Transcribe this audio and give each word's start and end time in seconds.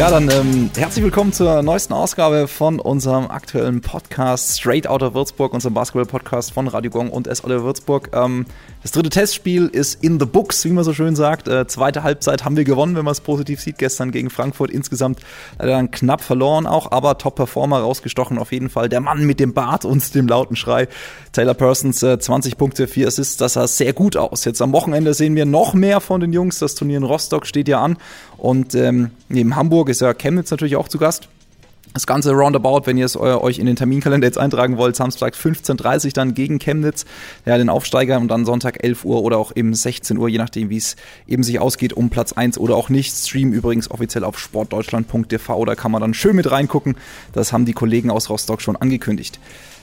Ja, 0.00 0.08
dann 0.08 0.30
ähm, 0.30 0.70
herzlich 0.78 1.04
willkommen 1.04 1.30
zur 1.34 1.62
neuesten 1.62 1.92
Ausgabe 1.92 2.48
von 2.48 2.80
unserem 2.80 3.30
aktuellen 3.30 3.82
Podcast 3.82 4.58
Straight 4.58 4.88
Outta 4.88 5.12
Würzburg, 5.12 5.52
unserem 5.52 5.74
Basketball-Podcast 5.74 6.54
von 6.54 6.68
Radio 6.68 6.90
Gong 6.90 7.10
und 7.10 7.26
S. 7.26 7.44
Otter 7.44 7.64
Würzburg. 7.64 8.08
Ähm, 8.14 8.46
das 8.82 8.92
dritte 8.92 9.10
Testspiel 9.10 9.66
ist 9.66 10.02
in 10.02 10.18
the 10.18 10.24
books, 10.24 10.64
wie 10.64 10.70
man 10.70 10.84
so 10.84 10.94
schön 10.94 11.16
sagt. 11.16 11.48
Äh, 11.48 11.66
zweite 11.66 12.02
Halbzeit 12.02 12.46
haben 12.46 12.56
wir 12.56 12.64
gewonnen, 12.64 12.96
wenn 12.96 13.04
man 13.04 13.12
es 13.12 13.20
positiv 13.20 13.60
sieht. 13.60 13.76
Gestern 13.76 14.10
gegen 14.10 14.30
Frankfurt 14.30 14.70
insgesamt 14.70 15.20
leider 15.58 15.72
dann 15.72 15.90
knapp 15.90 16.22
verloren 16.22 16.66
auch, 16.66 16.92
aber 16.92 17.18
Top-Performer 17.18 17.80
rausgestochen 17.80 18.38
auf 18.38 18.52
jeden 18.52 18.70
Fall. 18.70 18.88
Der 18.88 19.02
Mann 19.02 19.26
mit 19.26 19.38
dem 19.38 19.52
Bart 19.52 19.84
und 19.84 20.14
dem 20.14 20.28
lauten 20.28 20.56
Schrei. 20.56 20.88
Taylor 21.32 21.52
Persons, 21.52 22.02
äh, 22.02 22.18
20 22.18 22.56
Punkte, 22.56 22.88
4 22.88 23.06
Assists, 23.06 23.36
das 23.36 23.52
sah 23.52 23.66
sehr 23.66 23.92
gut 23.92 24.16
aus. 24.16 24.46
Jetzt 24.46 24.62
am 24.62 24.72
Wochenende 24.72 25.12
sehen 25.12 25.36
wir 25.36 25.44
noch 25.44 25.74
mehr 25.74 26.00
von 26.00 26.22
den 26.22 26.32
Jungs. 26.32 26.58
Das 26.58 26.74
Turnier 26.74 26.96
in 26.96 27.04
Rostock 27.04 27.44
steht 27.44 27.68
ja 27.68 27.82
an 27.82 27.98
und 28.40 28.74
ähm, 28.74 29.10
neben 29.28 29.54
Hamburg 29.54 29.88
ist 29.88 30.00
ja 30.00 30.14
Chemnitz 30.14 30.50
natürlich 30.50 30.76
auch 30.76 30.88
zu 30.88 30.98
Gast. 30.98 31.28
Das 31.92 32.06
Ganze 32.06 32.30
roundabout, 32.30 32.82
wenn 32.84 32.96
ihr 32.96 33.04
es 33.04 33.16
euch 33.16 33.58
in 33.58 33.66
den 33.66 33.74
Terminkalender 33.74 34.24
jetzt 34.24 34.38
eintragen 34.38 34.76
wollt, 34.76 34.94
Samstag 34.94 35.34
15.30 35.34 36.06
Uhr 36.06 36.10
dann 36.12 36.34
gegen 36.34 36.60
Chemnitz, 36.60 37.04
ja, 37.44 37.58
den 37.58 37.68
Aufsteiger 37.68 38.18
und 38.18 38.28
dann 38.28 38.44
Sonntag 38.44 38.84
11 38.84 39.04
Uhr 39.04 39.22
oder 39.24 39.38
auch 39.38 39.56
eben 39.56 39.74
16 39.74 40.16
Uhr, 40.16 40.28
je 40.28 40.38
nachdem, 40.38 40.70
wie 40.70 40.76
es 40.76 40.94
eben 41.26 41.42
sich 41.42 41.58
ausgeht, 41.58 41.92
um 41.92 42.08
Platz 42.08 42.32
1 42.32 42.58
oder 42.58 42.76
auch 42.76 42.90
nicht. 42.90 43.12
Stream 43.16 43.52
übrigens 43.52 43.90
offiziell 43.90 44.22
auf 44.22 44.38
sportdeutschland.tv, 44.38 45.64
da 45.64 45.74
kann 45.74 45.90
man 45.90 46.00
dann 46.00 46.14
schön 46.14 46.36
mit 46.36 46.48
reingucken. 46.48 46.96
Das 47.32 47.52
haben 47.52 47.64
die 47.64 47.72
Kollegen 47.72 48.10
aus 48.10 48.30
Rostock 48.30 48.62
schon 48.62 48.76
angekündigt. 48.76 49.40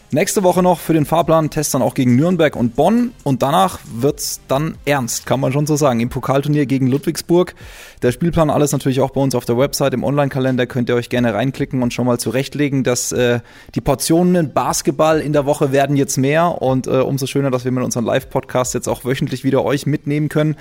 Nächste 0.09 0.41
Woche 0.41 0.63
noch 0.63 0.79
für 0.79 0.93
den 0.93 1.05
Fahrplan 1.05 1.49
Test 1.49 1.73
dann 1.73 1.81
auch 1.81 1.93
gegen 1.93 2.15
Nürnberg 2.15 2.55
und 2.55 2.77
Bonn 2.77 3.11
und 3.25 3.41
danach 3.41 3.79
wird's 3.93 4.39
dann 4.47 4.77
ernst, 4.85 5.25
kann 5.25 5.41
man 5.41 5.51
schon 5.51 5.67
so 5.67 5.75
sagen. 5.75 5.99
Im 5.99 6.07
Pokalturnier 6.07 6.65
gegen 6.65 6.87
Ludwigsburg. 6.87 7.55
Der 8.03 8.13
Spielplan 8.13 8.49
alles 8.49 8.71
natürlich 8.71 9.01
auch 9.01 9.09
bei 9.09 9.19
uns 9.19 9.35
auf 9.35 9.43
der 9.43 9.57
Website 9.57 9.93
im 9.93 10.05
Online-Kalender 10.05 10.65
könnt 10.65 10.87
ihr 10.87 10.95
euch 10.95 11.09
gerne 11.09 11.33
reinklicken 11.33 11.83
und 11.83 11.93
schon 11.93 12.05
mal 12.05 12.19
zurechtlegen, 12.19 12.85
dass 12.85 13.11
äh, 13.11 13.41
die 13.75 13.81
Portionen 13.81 14.53
Basketball 14.53 15.19
in 15.19 15.33
der 15.33 15.45
Woche 15.45 15.73
werden 15.73 15.97
jetzt 15.97 16.17
mehr 16.17 16.61
und 16.61 16.87
äh, 16.87 16.91
umso 16.91 17.25
schöner, 17.27 17.51
dass 17.51 17.65
wir 17.65 17.73
mit 17.73 17.83
unserem 17.83 18.05
Live-Podcast 18.05 18.75
jetzt 18.75 18.87
auch 18.87 19.03
wöchentlich 19.03 19.43
wieder 19.43 19.65
euch 19.65 19.85
mitnehmen 19.85 20.29
können. 20.29 20.55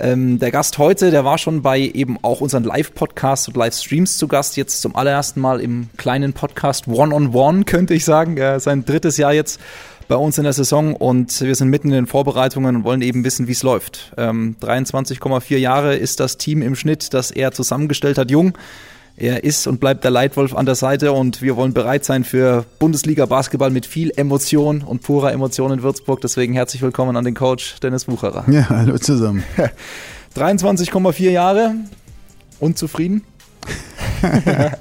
Ähm, 0.00 0.38
der 0.38 0.50
Gast 0.50 0.78
heute, 0.78 1.10
der 1.10 1.24
war 1.24 1.38
schon 1.38 1.62
bei 1.62 1.80
eben 1.80 2.18
auch 2.22 2.40
unseren 2.40 2.64
Live-Podcasts 2.64 3.48
und 3.48 3.56
Livestreams 3.56 4.16
zu 4.16 4.28
Gast. 4.28 4.56
Jetzt 4.56 4.80
zum 4.80 4.94
allerersten 4.94 5.40
Mal 5.40 5.60
im 5.60 5.88
kleinen 5.96 6.32
Podcast 6.32 6.86
One-on-One, 6.86 7.28
-on 7.28 7.30
-One, 7.32 7.64
könnte 7.64 7.94
ich 7.94 8.04
sagen. 8.04 8.36
Ja, 8.36 8.60
sein 8.60 8.84
drittes 8.84 9.16
Jahr 9.16 9.32
jetzt 9.32 9.60
bei 10.06 10.16
uns 10.16 10.38
in 10.38 10.44
der 10.44 10.52
Saison 10.52 10.94
und 10.94 11.40
wir 11.40 11.54
sind 11.54 11.68
mitten 11.68 11.88
in 11.88 11.94
den 11.94 12.06
Vorbereitungen 12.06 12.76
und 12.76 12.84
wollen 12.84 13.02
eben 13.02 13.24
wissen, 13.24 13.46
wie 13.46 13.52
es 13.52 13.62
läuft. 13.62 14.12
Ähm, 14.16 14.56
23,4 14.60 15.58
Jahre 15.58 15.96
ist 15.96 16.20
das 16.20 16.38
Team 16.38 16.62
im 16.62 16.74
Schnitt, 16.74 17.12
das 17.12 17.30
er 17.30 17.52
zusammengestellt 17.52 18.18
hat, 18.18 18.30
jung. 18.30 18.54
Er 19.20 19.42
ist 19.42 19.66
und 19.66 19.80
bleibt 19.80 20.04
der 20.04 20.12
Leitwolf 20.12 20.54
an 20.54 20.64
der 20.64 20.76
Seite 20.76 21.10
und 21.10 21.42
wir 21.42 21.56
wollen 21.56 21.72
bereit 21.72 22.04
sein 22.04 22.22
für 22.22 22.64
Bundesliga 22.78 23.26
Basketball 23.26 23.70
mit 23.70 23.84
viel 23.84 24.12
Emotion 24.14 24.82
und 24.82 25.02
purer 25.02 25.32
Emotion 25.32 25.72
in 25.72 25.82
Würzburg. 25.82 26.20
Deswegen 26.20 26.54
herzlich 26.54 26.82
willkommen 26.82 27.16
an 27.16 27.24
den 27.24 27.34
Coach 27.34 27.80
Dennis 27.80 28.04
Bucherer. 28.04 28.44
Ja, 28.48 28.68
hallo 28.68 28.96
zusammen. 28.96 29.42
23,4 30.36 31.30
Jahre. 31.30 31.74
Unzufrieden? 32.60 33.24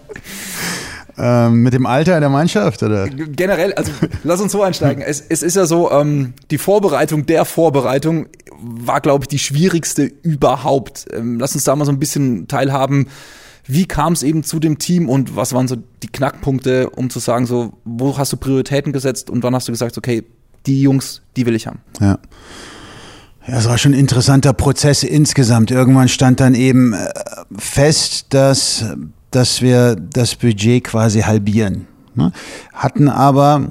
ähm, 1.18 1.64
mit 1.64 1.74
dem 1.74 1.88
Alter 1.88 2.20
der 2.20 2.30
Mannschaft, 2.30 2.84
oder? 2.84 3.08
Generell, 3.08 3.74
also 3.74 3.92
lass 4.24 4.40
uns 4.40 4.52
so 4.52 4.62
einsteigen. 4.62 5.02
Es, 5.02 5.20
es 5.20 5.42
ist 5.42 5.56
ja 5.56 5.66
so, 5.66 5.92
ähm, 5.92 6.36
die 6.52 6.60
Vorbereitung 6.60 7.26
der 7.26 7.44
Vorbereitung 7.44 8.28
war, 8.60 9.02
glaube 9.02 9.24
ich, 9.24 9.30
die 9.30 9.40
schwierigste 9.40 10.04
überhaupt. 10.04 11.08
Ähm, 11.12 11.40
lass 11.40 11.56
uns 11.56 11.64
da 11.64 11.76
mal 11.76 11.86
so 11.86 11.92
ein 11.92 11.98
bisschen 11.98 12.48
teilhaben 12.48 13.08
wie 13.68 13.86
kam 13.86 14.14
es 14.14 14.24
eben 14.24 14.44
zu 14.44 14.60
dem 14.60 14.80
Team 14.80 15.10
und 15.10 15.36
was 15.36 15.54
waren 15.54 15.68
so 15.68 15.76
die 16.02 16.08
Knackpunkte, 16.08 16.90
um 16.90 17.10
zu 17.10 17.20
sagen, 17.20 17.46
so, 17.46 17.74
wo 17.84 18.18
hast 18.18 18.32
du 18.32 18.38
Prioritäten 18.38 18.94
gesetzt 18.94 19.30
und 19.30 19.44
wann 19.44 19.54
hast 19.54 19.68
du 19.68 19.72
gesagt, 19.72 19.98
okay, 19.98 20.24
die 20.66 20.82
Jungs, 20.82 21.22
die 21.36 21.46
will 21.46 21.56
ich 21.56 21.68
haben? 21.68 21.80
Ja. 22.00 22.20
Ja, 23.48 23.58
es 23.60 23.70
war 23.70 23.78
schon 23.78 23.94
ein 23.94 24.00
interessanter 24.00 24.52
Prozess 24.52 25.04
insgesamt. 25.04 25.72
Irgendwann 25.72 26.10
stand 26.10 26.42
dann 26.42 26.54
eben 26.54 26.92
äh, 26.92 27.08
fest, 27.58 28.28
dass, 28.30 28.84
dass 29.32 29.62
wir 29.62 29.96
das 29.96 30.36
Budget 30.36 30.84
quasi 30.84 31.22
halbieren. 31.22 31.88
Ne? 32.14 32.34
Hatten 32.74 33.08
aber 33.08 33.70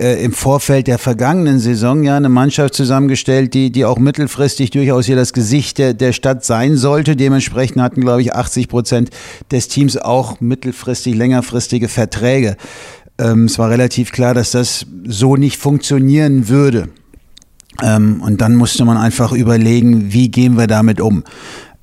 äh, 0.00 0.24
im 0.24 0.32
Vorfeld 0.32 0.86
der 0.86 0.98
vergangenen 0.98 1.58
Saison 1.58 2.02
ja 2.02 2.16
eine 2.16 2.30
Mannschaft 2.30 2.74
zusammengestellt, 2.74 3.52
die, 3.52 3.70
die 3.70 3.84
auch 3.84 3.98
mittelfristig 3.98 4.70
durchaus 4.70 5.06
hier 5.06 5.16
das 5.16 5.32
Gesicht 5.34 5.76
der, 5.78 5.92
der 5.92 6.12
Stadt 6.12 6.44
sein 6.44 6.76
sollte. 6.76 7.16
Dementsprechend 7.16 7.82
hatten, 7.82 8.00
glaube 8.00 8.22
ich, 8.22 8.34
80 8.34 8.68
Prozent 8.68 9.10
des 9.50 9.68
Teams 9.68 9.98
auch 9.98 10.40
mittelfristig, 10.40 11.14
längerfristige 11.14 11.88
Verträge. 11.88 12.56
Ähm, 13.18 13.44
es 13.44 13.58
war 13.58 13.68
relativ 13.68 14.10
klar, 14.10 14.32
dass 14.32 14.52
das 14.52 14.86
so 15.04 15.36
nicht 15.36 15.58
funktionieren 15.58 16.48
würde. 16.48 16.88
Ähm, 17.82 18.22
und 18.22 18.40
dann 18.40 18.56
musste 18.56 18.84
man 18.86 18.96
einfach 18.96 19.32
überlegen, 19.32 20.12
wie 20.12 20.30
gehen 20.30 20.56
wir 20.56 20.66
damit 20.66 21.00
um. 21.00 21.24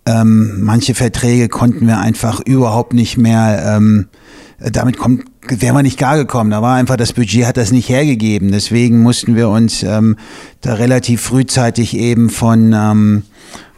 Ähm, 0.08 0.62
manche 0.62 0.96
Verträge 0.96 1.50
konnten 1.50 1.86
wir 1.86 2.00
einfach 2.00 2.40
überhaupt 2.40 2.94
nicht 2.94 3.18
mehr, 3.18 3.76
ähm, 3.78 4.08
damit 4.60 4.98
kommt 4.98 5.26
wären 5.50 5.76
wir 5.76 5.84
nicht 5.84 6.00
gar 6.00 6.18
gekommen. 6.18 6.52
Da 6.52 6.62
war 6.62 6.76
einfach, 6.76 6.98
das 6.98 7.14
Budget 7.14 7.46
hat 7.46 7.58
das 7.58 7.72
nicht 7.72 7.90
hergegeben. 7.90 8.52
Deswegen 8.52 9.02
mussten 9.02 9.36
wir 9.36 9.50
uns 9.50 9.84
ähm, 9.84 10.18
da 10.62 10.74
relativ 10.74 11.22
frühzeitig 11.22 11.96
eben 11.96 12.30
von, 12.30 12.74
ähm, 12.74 13.24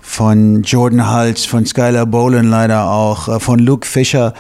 von 0.02 0.64
Jordan 0.64 1.08
Hals, 1.08 1.46
von 1.46 1.66
Skylar 1.66 2.06
Boland 2.06 2.50
leider 2.50 2.90
auch, 2.90 3.28
äh, 3.28 3.40
von 3.40 3.60
Luke 3.60 3.86
Fischer 3.86 4.34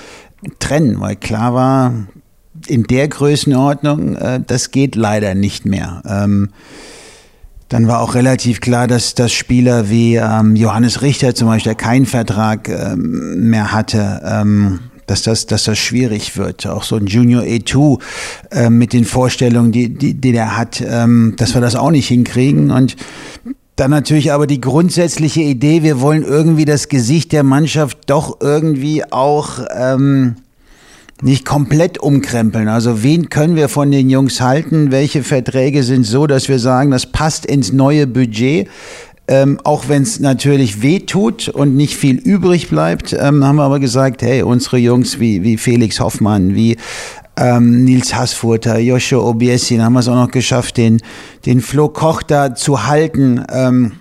trennen, 0.59 0.99
weil 0.99 1.15
klar 1.17 1.53
war, 1.53 1.93
in 2.67 2.83
der 2.83 3.07
Größenordnung, 3.07 4.15
äh, 4.15 4.41
das 4.45 4.71
geht 4.71 4.95
leider 4.95 5.35
nicht 5.35 5.65
mehr. 5.65 6.01
Ähm, 6.05 6.49
dann 7.67 7.87
war 7.87 8.01
auch 8.01 8.15
relativ 8.15 8.61
klar, 8.61 8.87
dass, 8.87 9.13
dass 9.13 9.31
Spieler 9.31 9.89
wie 9.89 10.15
ähm, 10.15 10.55
Johannes 10.55 11.03
Richter 11.03 11.35
zum 11.35 11.47
Beispiel, 11.47 11.73
der 11.73 11.75
keinen 11.75 12.07
Vertrag 12.07 12.67
ähm, 12.67 13.49
mehr 13.49 13.71
hatte, 13.71 14.21
ähm, 14.25 14.79
dass 15.09 15.23
das, 15.23 15.45
dass 15.45 15.63
das 15.63 15.77
schwierig 15.77 16.37
wird. 16.37 16.67
Auch 16.67 16.83
so 16.83 16.95
ein 16.95 17.07
Junior 17.07 17.43
A2 17.43 17.99
äh, 18.51 18.69
mit 18.69 18.93
den 18.93 19.05
Vorstellungen, 19.05 19.71
die, 19.71 19.89
die, 19.89 20.13
die 20.13 20.31
der 20.31 20.57
hat, 20.57 20.81
ähm, 20.85 21.33
dass 21.37 21.53
wir 21.53 21.61
das 21.61 21.75
auch 21.75 21.91
nicht 21.91 22.07
hinkriegen. 22.07 22.71
Und 22.71 22.95
dann 23.75 23.91
natürlich 23.91 24.31
aber 24.31 24.45
die 24.45 24.61
grundsätzliche 24.61 25.41
Idee, 25.41 25.83
wir 25.83 26.01
wollen 26.01 26.23
irgendwie 26.23 26.65
das 26.65 26.89
Gesicht 26.89 27.31
der 27.31 27.43
Mannschaft 27.43 27.97
doch 28.07 28.37
irgendwie 28.41 29.09
auch 29.11 29.59
ähm, 29.73 30.35
nicht 31.21 31.45
komplett 31.45 31.97
umkrempeln. 31.97 32.67
Also 32.67 33.03
wen 33.03 33.29
können 33.29 33.55
wir 33.55 33.69
von 33.69 33.91
den 33.91 34.09
Jungs 34.09 34.41
halten? 34.41 34.91
Welche 34.91 35.23
Verträge 35.23 35.83
sind 35.83 36.05
so, 36.05 36.27
dass 36.27 36.47
wir 36.47 36.59
sagen, 36.59 36.91
das 36.91 37.05
passt 37.05 37.45
ins 37.45 37.73
neue 37.73 38.07
Budget? 38.07 38.69
Ähm, 39.31 39.59
auch 39.63 39.89
wenn 39.89 40.01
es 40.01 40.19
natürlich 40.19 40.81
weh 40.81 41.01
tut 41.01 41.49
und 41.49 41.75
nicht 41.75 41.95
viel 41.95 42.15
übrig 42.15 42.67
bleibt, 42.67 43.13
ähm, 43.13 43.45
haben 43.45 43.57
wir 43.57 43.63
aber 43.63 43.79
gesagt, 43.79 44.23
hey, 44.23 44.41
unsere 44.41 44.77
Jungs 44.77 45.19
wie, 45.19 45.43
wie 45.43 45.57
Felix 45.57 45.99
Hoffmann, 45.99 46.55
wie 46.55 46.77
ähm, 47.37 47.83
Nils 47.83 48.15
Hassfurter, 48.15 48.79
Joshua 48.79 49.19
Obiesin, 49.19 49.83
haben 49.83 49.93
wir 49.93 49.99
es 49.99 50.07
auch 50.07 50.15
noch 50.15 50.31
geschafft, 50.31 50.77
den, 50.77 50.99
den 51.45 51.61
Flo 51.61 51.89
Koch 51.89 52.23
da 52.23 52.55
zu 52.55 52.87
halten, 52.87 53.45
ähm, 53.53 53.91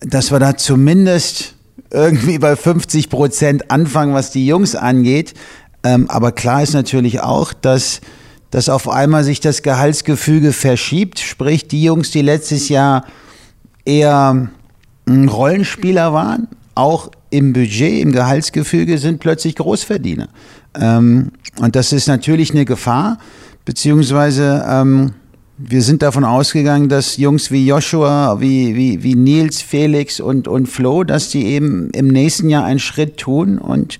dass 0.00 0.30
wir 0.30 0.38
da 0.38 0.54
zumindest 0.54 1.54
irgendwie 1.90 2.38
bei 2.38 2.56
50 2.56 3.08
Prozent 3.08 3.70
anfangen, 3.70 4.12
was 4.12 4.32
die 4.32 4.46
Jungs 4.46 4.74
angeht. 4.74 5.32
Ähm, 5.82 6.10
aber 6.10 6.32
klar 6.32 6.62
ist 6.62 6.74
natürlich 6.74 7.20
auch, 7.20 7.54
dass 7.54 8.02
dass 8.50 8.68
auf 8.68 8.88
einmal 8.88 9.22
sich 9.22 9.38
das 9.38 9.62
Gehaltsgefüge 9.62 10.52
verschiebt, 10.52 11.20
sprich 11.20 11.68
die 11.68 11.84
Jungs, 11.84 12.10
die 12.10 12.20
letztes 12.20 12.68
Jahr 12.68 13.04
eher 13.84 14.48
Rollenspieler 15.08 16.12
waren, 16.12 16.48
auch 16.74 17.10
im 17.30 17.52
Budget, 17.52 18.00
im 18.02 18.12
Gehaltsgefüge, 18.12 18.98
sind 18.98 19.20
plötzlich 19.20 19.56
Großverdiener. 19.56 20.28
Ähm, 20.78 21.32
und 21.58 21.76
das 21.76 21.92
ist 21.92 22.06
natürlich 22.06 22.52
eine 22.52 22.64
Gefahr, 22.64 23.18
beziehungsweise 23.64 24.64
ähm, 24.68 25.12
wir 25.62 25.82
sind 25.82 26.02
davon 26.02 26.24
ausgegangen, 26.24 26.88
dass 26.88 27.18
Jungs 27.18 27.50
wie 27.50 27.66
Joshua, 27.66 28.40
wie, 28.40 28.74
wie, 28.74 29.02
wie 29.02 29.14
Nils, 29.14 29.60
Felix 29.60 30.18
und, 30.18 30.48
und 30.48 30.68
Flo, 30.68 31.04
dass 31.04 31.28
die 31.28 31.44
eben 31.44 31.90
im 31.90 32.08
nächsten 32.08 32.48
Jahr 32.48 32.64
einen 32.64 32.78
Schritt 32.78 33.18
tun 33.18 33.58
und, 33.58 33.98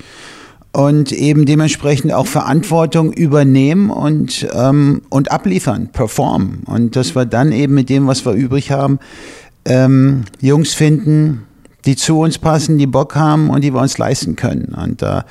und 0.72 1.12
eben 1.12 1.44
dementsprechend 1.44 2.12
auch 2.14 2.26
Verantwortung 2.26 3.12
übernehmen 3.12 3.90
und, 3.90 4.48
ähm, 4.54 5.02
und 5.10 5.30
abliefern, 5.30 5.88
performen. 5.92 6.62
Und 6.64 6.96
dass 6.96 7.14
wir 7.14 7.26
dann 7.26 7.52
eben 7.52 7.74
mit 7.74 7.90
dem, 7.90 8.06
was 8.06 8.24
wir 8.24 8.32
übrig 8.32 8.70
haben, 8.70 8.98
ähm, 9.64 10.24
Jungs 10.40 10.74
finden, 10.74 11.46
die 11.84 11.96
zu 11.96 12.20
uns 12.20 12.38
passen, 12.38 12.78
die 12.78 12.86
Bock 12.86 13.14
haben 13.14 13.50
und 13.50 13.62
die 13.64 13.72
wir 13.72 13.80
uns 13.80 13.96
leisten 13.98 14.36
können. 14.36 14.74
Und 14.74 15.02
da 15.02 15.24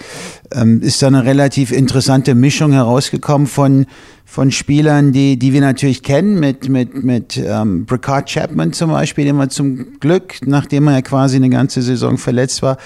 ähm, 0.51 0.81
ist 0.81 1.01
da 1.01 1.07
eine 1.07 1.23
relativ 1.23 1.71
interessante 1.71 2.33
Mischung 2.33 2.71
herausgekommen 2.71 3.47
von, 3.47 3.85
von 4.25 4.51
Spielern, 4.51 5.11
die, 5.11 5.37
die 5.37 5.53
wir 5.53 5.61
natürlich 5.61 6.01
kennen, 6.01 6.39
mit, 6.39 6.67
mit, 6.69 7.03
mit 7.03 7.37
ähm, 7.37 7.85
Bricard 7.85 8.29
Chapman 8.29 8.73
zum 8.73 8.91
Beispiel, 8.91 9.25
den 9.25 9.37
wir 9.37 9.49
zum 9.49 9.99
Glück, 9.99 10.35
nachdem 10.45 10.87
er 10.87 10.95
ja 10.95 11.01
quasi 11.01 11.35
eine 11.35 11.49
ganze 11.49 11.81
Saison 11.81 12.17
verletzt 12.17 12.61
war, 12.63 12.77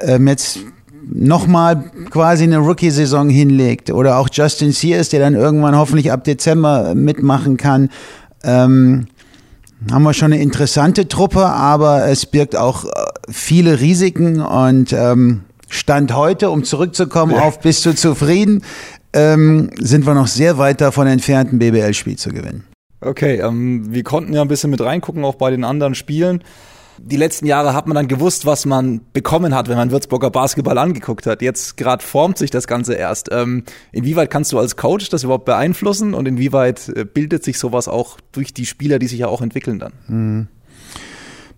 ähm, 0.00 0.26
jetzt 0.26 0.58
nochmal 1.04 1.90
quasi 2.10 2.44
eine 2.44 2.58
Rookie-Saison 2.58 3.28
hinlegt 3.28 3.90
oder 3.90 4.18
auch 4.18 4.28
Justin 4.32 4.72
Sears, 4.72 5.08
der 5.08 5.20
dann 5.20 5.34
irgendwann 5.34 5.76
hoffentlich 5.76 6.12
ab 6.12 6.24
Dezember 6.24 6.94
mitmachen 6.94 7.56
kann. 7.56 7.88
Ähm, 8.44 9.06
haben 9.90 10.02
wir 10.02 10.14
schon 10.14 10.32
eine 10.32 10.42
interessante 10.42 11.08
Truppe, 11.08 11.46
aber 11.46 12.06
es 12.06 12.26
birgt 12.26 12.56
auch 12.56 12.84
äh, 12.84 12.88
viele 13.30 13.80
Risiken 13.80 14.40
und 14.40 14.92
ähm, 14.92 15.42
Stand 15.68 16.14
heute, 16.14 16.50
um 16.50 16.64
zurückzukommen 16.64 17.34
auf 17.34 17.60
bist 17.60 17.86
du 17.86 17.94
zufrieden, 17.94 18.62
ähm, 19.14 19.70
sind 19.78 20.06
wir 20.06 20.14
noch 20.14 20.26
sehr 20.26 20.58
weit 20.58 20.80
davon 20.80 21.06
entfernt, 21.06 21.52
ein 21.52 21.58
BBL-Spiel 21.58 22.16
zu 22.16 22.30
gewinnen. 22.30 22.64
Okay, 23.00 23.40
ähm, 23.40 23.92
wir 23.92 24.04
konnten 24.04 24.32
ja 24.32 24.42
ein 24.42 24.48
bisschen 24.48 24.70
mit 24.70 24.80
reingucken, 24.80 25.24
auch 25.24 25.34
bei 25.34 25.50
den 25.50 25.64
anderen 25.64 25.94
Spielen 25.94 26.44
die 27.04 27.16
letzten 27.16 27.46
Jahre 27.46 27.74
hat 27.74 27.86
man 27.86 27.96
dann 27.96 28.06
gewusst, 28.06 28.46
was 28.46 28.64
man 28.64 29.00
bekommen 29.12 29.54
hat, 29.54 29.68
wenn 29.68 29.76
man 29.76 29.90
Würzburger 29.90 30.30
Basketball 30.30 30.78
angeguckt 30.78 31.26
hat. 31.26 31.42
Jetzt 31.42 31.76
gerade 31.76 32.04
formt 32.04 32.38
sich 32.38 32.50
das 32.50 32.66
Ganze 32.66 32.94
erst. 32.94 33.28
Ähm, 33.32 33.64
inwieweit 33.90 34.30
kannst 34.30 34.52
du 34.52 34.58
als 34.58 34.76
Coach 34.76 35.08
das 35.08 35.24
überhaupt 35.24 35.44
beeinflussen 35.44 36.14
und 36.14 36.26
inwieweit 36.26 36.88
äh, 36.90 37.04
bildet 37.04 37.42
sich 37.42 37.58
sowas 37.58 37.88
auch 37.88 38.18
durch 38.30 38.54
die 38.54 38.66
Spieler, 38.66 38.98
die 38.98 39.08
sich 39.08 39.18
ja 39.18 39.26
auch 39.26 39.42
entwickeln 39.42 39.80
dann? 39.80 39.92
Mhm. 40.06 40.48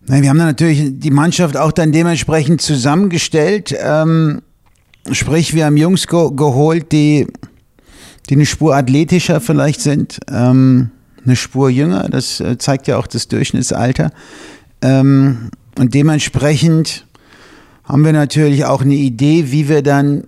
Wir 0.06 0.28
haben 0.28 0.38
dann 0.38 0.48
natürlich 0.48 0.98
die 0.98 1.10
Mannschaft 1.10 1.56
auch 1.56 1.72
dann 1.72 1.92
dementsprechend 1.92 2.60
zusammengestellt. 2.60 3.74
Ähm, 3.78 4.42
sprich, 5.10 5.54
wir 5.54 5.66
haben 5.66 5.76
Jungs 5.76 6.06
ge 6.06 6.30
geholt, 6.34 6.92
die, 6.92 7.26
die 8.28 8.34
eine 8.34 8.46
Spur 8.46 8.76
athletischer 8.76 9.40
vielleicht 9.40 9.80
sind, 9.80 10.20
ähm, 10.30 10.90
eine 11.24 11.36
Spur 11.36 11.70
jünger. 11.70 12.08
Das 12.10 12.40
äh, 12.40 12.58
zeigt 12.58 12.86
ja 12.86 12.98
auch 12.98 13.06
das 13.06 13.28
Durchschnittsalter. 13.28 14.10
Ähm, 14.84 15.50
und 15.78 15.94
dementsprechend 15.94 17.06
haben 17.84 18.04
wir 18.04 18.12
natürlich 18.12 18.64
auch 18.66 18.82
eine 18.82 18.94
Idee, 18.94 19.50
wie 19.50 19.68
wir 19.68 19.82
dann 19.82 20.24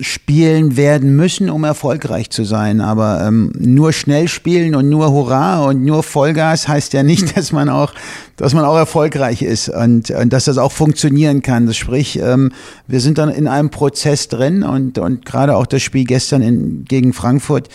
spielen 0.00 0.78
werden 0.78 1.14
müssen, 1.14 1.50
um 1.50 1.64
erfolgreich 1.64 2.30
zu 2.30 2.44
sein. 2.44 2.80
Aber 2.80 3.22
ähm, 3.26 3.52
nur 3.58 3.92
schnell 3.92 4.28
spielen 4.28 4.74
und 4.74 4.88
nur 4.88 5.10
Hurra 5.10 5.62
und 5.64 5.84
nur 5.84 6.02
Vollgas 6.02 6.68
heißt 6.68 6.94
ja 6.94 7.02
nicht, 7.02 7.36
dass 7.36 7.52
man 7.52 7.68
auch, 7.68 7.92
dass 8.36 8.54
man 8.54 8.64
auch 8.64 8.76
erfolgreich 8.76 9.42
ist 9.42 9.68
und, 9.68 10.10
und 10.10 10.32
dass 10.32 10.46
das 10.46 10.56
auch 10.56 10.72
funktionieren 10.72 11.42
kann. 11.42 11.66
Das 11.66 11.76
sprich, 11.76 12.18
ähm, 12.18 12.52
wir 12.86 13.00
sind 13.00 13.18
dann 13.18 13.28
in 13.28 13.46
einem 13.46 13.68
Prozess 13.68 14.28
drin 14.28 14.62
und, 14.62 14.98
und 14.98 15.26
gerade 15.26 15.56
auch 15.56 15.66
das 15.66 15.82
Spiel 15.82 16.04
gestern 16.04 16.40
in, 16.40 16.84
gegen 16.86 17.12
Frankfurt 17.12 17.68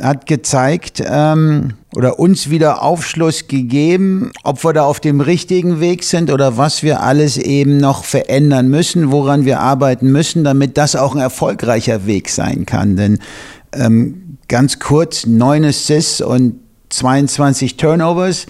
hat 0.00 0.26
gezeigt 0.26 1.00
ähm, 1.06 1.74
oder 1.94 2.18
uns 2.18 2.50
wieder 2.50 2.82
Aufschluss 2.82 3.48
gegeben, 3.48 4.30
ob 4.44 4.62
wir 4.64 4.72
da 4.72 4.84
auf 4.84 5.00
dem 5.00 5.20
richtigen 5.20 5.80
Weg 5.80 6.04
sind 6.04 6.30
oder 6.30 6.56
was 6.56 6.82
wir 6.82 7.00
alles 7.00 7.36
eben 7.36 7.78
noch 7.78 8.04
verändern 8.04 8.68
müssen, 8.68 9.10
woran 9.10 9.44
wir 9.44 9.60
arbeiten 9.60 10.12
müssen, 10.12 10.44
damit 10.44 10.76
das 10.76 10.94
auch 10.94 11.14
ein 11.14 11.20
erfolgreicher 11.20 12.06
Weg 12.06 12.28
sein 12.28 12.64
kann. 12.66 12.96
Denn 12.96 13.18
ähm, 13.72 14.38
ganz 14.48 14.78
kurz, 14.78 15.26
neun 15.26 15.64
Assists 15.64 16.20
und 16.20 16.56
22 16.90 17.76
Turnovers 17.76 18.46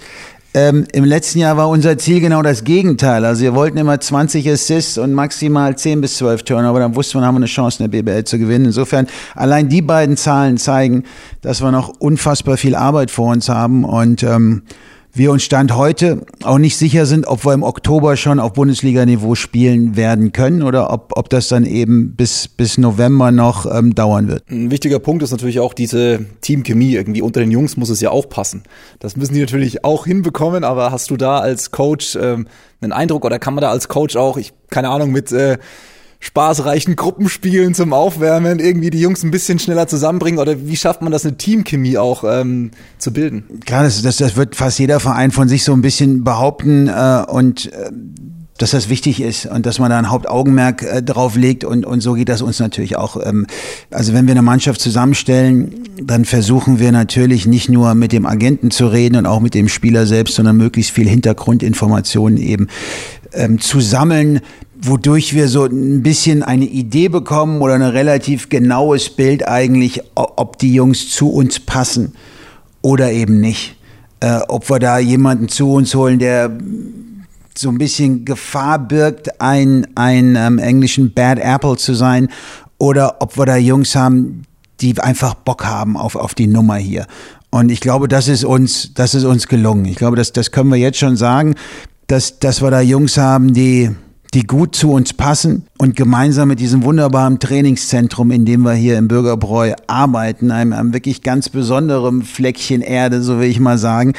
ähm, 0.53 0.85
Im 0.91 1.05
letzten 1.05 1.39
Jahr 1.39 1.55
war 1.55 1.69
unser 1.69 1.97
Ziel 1.97 2.19
genau 2.19 2.41
das 2.41 2.65
Gegenteil. 2.65 3.23
Also 3.23 3.43
wir 3.43 3.55
wollten 3.55 3.77
immer 3.77 3.97
20 3.97 4.49
Assists 4.49 4.97
und 4.97 5.13
maximal 5.13 5.77
10 5.77 6.01
bis 6.01 6.17
12 6.17 6.43
Turnover. 6.43 6.79
Dann 6.79 6.93
wussten 6.95 7.19
wir, 7.19 7.25
haben 7.25 7.35
wir 7.35 7.39
eine 7.39 7.45
Chance, 7.45 7.81
in 7.81 7.89
der 7.89 8.01
BBL 8.01 8.25
zu 8.25 8.37
gewinnen. 8.37 8.65
Insofern, 8.65 9.07
allein 9.33 9.69
die 9.69 9.81
beiden 9.81 10.17
Zahlen 10.17 10.57
zeigen, 10.57 11.03
dass 11.41 11.61
wir 11.61 11.71
noch 11.71 11.93
unfassbar 11.99 12.57
viel 12.57 12.75
Arbeit 12.75 13.11
vor 13.11 13.31
uns 13.31 13.47
haben. 13.47 13.85
Und 13.85 14.23
ähm, 14.23 14.63
wir 15.13 15.31
uns 15.31 15.43
Stand 15.43 15.75
heute 15.75 16.25
auch 16.43 16.57
nicht 16.57 16.77
sicher 16.77 17.05
sind, 17.05 17.27
ob 17.27 17.45
wir 17.45 17.53
im 17.53 17.63
Oktober 17.63 18.15
schon 18.15 18.39
auf 18.39 18.53
Bundesliga-Niveau 18.53 19.35
spielen 19.35 19.95
werden 19.95 20.31
können 20.31 20.63
oder 20.63 20.91
ob, 20.91 21.13
ob 21.17 21.29
das 21.29 21.49
dann 21.49 21.65
eben 21.65 22.15
bis, 22.15 22.47
bis 22.47 22.77
November 22.77 23.31
noch 23.31 23.65
ähm, 23.65 23.93
dauern 23.93 24.27
wird. 24.27 24.49
Ein 24.49 24.71
wichtiger 24.71 24.99
Punkt 24.99 25.23
ist 25.23 25.31
natürlich 25.31 25.59
auch 25.59 25.73
diese 25.73 26.25
Teamchemie. 26.41 26.95
Irgendwie 26.95 27.21
unter 27.21 27.41
den 27.41 27.51
Jungs 27.51 27.77
muss 27.77 27.89
es 27.89 27.99
ja 27.99 28.11
auch 28.11 28.29
passen. 28.29 28.63
Das 28.99 29.17
müssen 29.17 29.33
die 29.33 29.41
natürlich 29.41 29.83
auch 29.83 30.05
hinbekommen, 30.05 30.63
aber 30.63 30.91
hast 30.91 31.09
du 31.09 31.17
da 31.17 31.39
als 31.39 31.71
Coach 31.71 32.15
ähm, 32.15 32.47
einen 32.79 32.93
Eindruck 32.93 33.25
oder 33.25 33.39
kann 33.39 33.53
man 33.53 33.61
da 33.61 33.69
als 33.69 33.87
Coach 33.87 34.15
auch, 34.15 34.37
ich 34.37 34.53
keine 34.69 34.89
Ahnung, 34.89 35.11
mit 35.11 35.31
äh, 35.31 35.57
spaßreichen 36.21 36.95
Gruppenspielen 36.95 37.73
zum 37.73 37.91
Aufwärmen 37.91 38.59
irgendwie 38.59 38.91
die 38.91 39.01
Jungs 39.01 39.23
ein 39.23 39.31
bisschen 39.31 39.59
schneller 39.59 39.87
zusammenbringen? 39.87 40.39
Oder 40.39 40.67
wie 40.67 40.77
schafft 40.77 41.01
man 41.01 41.11
das, 41.11 41.25
eine 41.25 41.35
Teamchemie 41.35 41.97
auch 41.97 42.23
ähm, 42.23 42.71
zu 42.99 43.11
bilden? 43.11 43.59
Klar, 43.65 43.83
das, 43.83 44.01
das, 44.01 44.17
das 44.17 44.37
wird 44.37 44.55
fast 44.55 44.79
jeder 44.79 44.99
Verein 44.99 45.31
von 45.31 45.49
sich 45.49 45.63
so 45.63 45.73
ein 45.73 45.81
bisschen 45.81 46.23
behaupten 46.23 46.87
äh, 46.87 47.25
und 47.27 47.73
äh, 47.73 47.91
dass 48.61 48.71
das 48.71 48.89
wichtig 48.89 49.21
ist 49.21 49.47
und 49.47 49.65
dass 49.65 49.79
man 49.79 49.89
da 49.89 49.97
ein 49.97 50.11
Hauptaugenmerk 50.11 50.83
äh, 50.83 51.01
drauf 51.01 51.35
legt 51.35 51.63
und, 51.63 51.83
und 51.83 52.01
so 52.01 52.13
geht 52.13 52.29
das 52.29 52.43
uns 52.43 52.59
natürlich 52.59 52.95
auch. 52.95 53.17
Ähm, 53.25 53.47
also 53.89 54.13
wenn 54.13 54.27
wir 54.27 54.33
eine 54.33 54.43
Mannschaft 54.43 54.81
zusammenstellen, 54.81 55.73
dann 56.01 56.25
versuchen 56.25 56.79
wir 56.79 56.91
natürlich 56.91 57.47
nicht 57.47 57.69
nur 57.69 57.95
mit 57.95 58.11
dem 58.11 58.27
Agenten 58.27 58.69
zu 58.69 58.87
reden 58.87 59.15
und 59.15 59.25
auch 59.25 59.39
mit 59.39 59.55
dem 59.55 59.67
Spieler 59.67 60.05
selbst, 60.05 60.35
sondern 60.35 60.57
möglichst 60.57 60.91
viel 60.91 61.09
Hintergrundinformationen 61.09 62.37
eben 62.37 62.67
ähm, 63.33 63.59
zu 63.59 63.79
sammeln, 63.79 64.41
wodurch 64.79 65.33
wir 65.33 65.47
so 65.47 65.65
ein 65.65 66.03
bisschen 66.03 66.43
eine 66.43 66.65
Idee 66.65 67.09
bekommen 67.09 67.61
oder 67.61 67.73
ein 67.73 67.81
relativ 67.81 68.49
genaues 68.49 69.09
Bild 69.09 69.47
eigentlich, 69.47 70.01
ob 70.13 70.59
die 70.59 70.73
Jungs 70.73 71.09
zu 71.09 71.31
uns 71.31 71.59
passen 71.59 72.13
oder 72.83 73.11
eben 73.11 73.39
nicht. 73.39 73.75
Äh, 74.19 74.41
ob 74.49 74.69
wir 74.69 74.77
da 74.77 74.99
jemanden 74.99 75.47
zu 75.47 75.73
uns 75.73 75.95
holen, 75.95 76.19
der 76.19 76.51
so 77.57 77.69
ein 77.69 77.77
bisschen 77.77 78.25
Gefahr 78.25 78.79
birgt, 78.79 79.41
ein, 79.41 79.87
ein 79.95 80.35
ähm, 80.35 80.57
englischen 80.59 81.13
Bad 81.13 81.39
Apple 81.39 81.77
zu 81.77 81.93
sein, 81.93 82.29
oder 82.77 83.17
ob 83.21 83.37
wir 83.37 83.45
da 83.45 83.57
Jungs 83.57 83.95
haben, 83.95 84.43
die 84.79 84.99
einfach 84.99 85.35
Bock 85.35 85.65
haben 85.65 85.95
auf, 85.95 86.15
auf 86.15 86.33
die 86.33 86.47
Nummer 86.47 86.77
hier. 86.77 87.05
Und 87.51 87.69
ich 87.69 87.79
glaube, 87.79 88.07
das 88.07 88.27
ist 88.27 88.43
uns, 88.43 88.93
das 88.95 89.13
ist 89.13 89.25
uns 89.25 89.47
gelungen. 89.47 89.85
Ich 89.85 89.97
glaube, 89.97 90.15
das, 90.15 90.33
das 90.33 90.51
können 90.51 90.71
wir 90.71 90.77
jetzt 90.77 90.97
schon 90.97 91.17
sagen, 91.17 91.55
dass, 92.07 92.39
dass 92.39 92.61
wir 92.61 92.71
da 92.71 92.81
Jungs 92.81 93.17
haben, 93.17 93.53
die, 93.53 93.91
die 94.33 94.47
gut 94.47 94.75
zu 94.75 94.91
uns 94.93 95.13
passen 95.13 95.67
und 95.77 95.95
gemeinsam 95.95 96.47
mit 96.47 96.59
diesem 96.59 96.83
wunderbaren 96.83 97.39
Trainingszentrum, 97.39 98.31
in 98.31 98.45
dem 98.45 98.63
wir 98.63 98.73
hier 98.73 98.97
im 98.97 99.07
Bürgerbräu 99.07 99.73
arbeiten, 99.87 100.49
einem, 100.49 100.73
einem 100.73 100.93
wirklich 100.93 101.21
ganz 101.21 101.49
besonderen 101.49 102.23
Fleckchen 102.23 102.81
Erde, 102.81 103.21
so 103.21 103.39
will 103.39 103.49
ich 103.49 103.59
mal 103.59 103.77
sagen, 103.77 104.13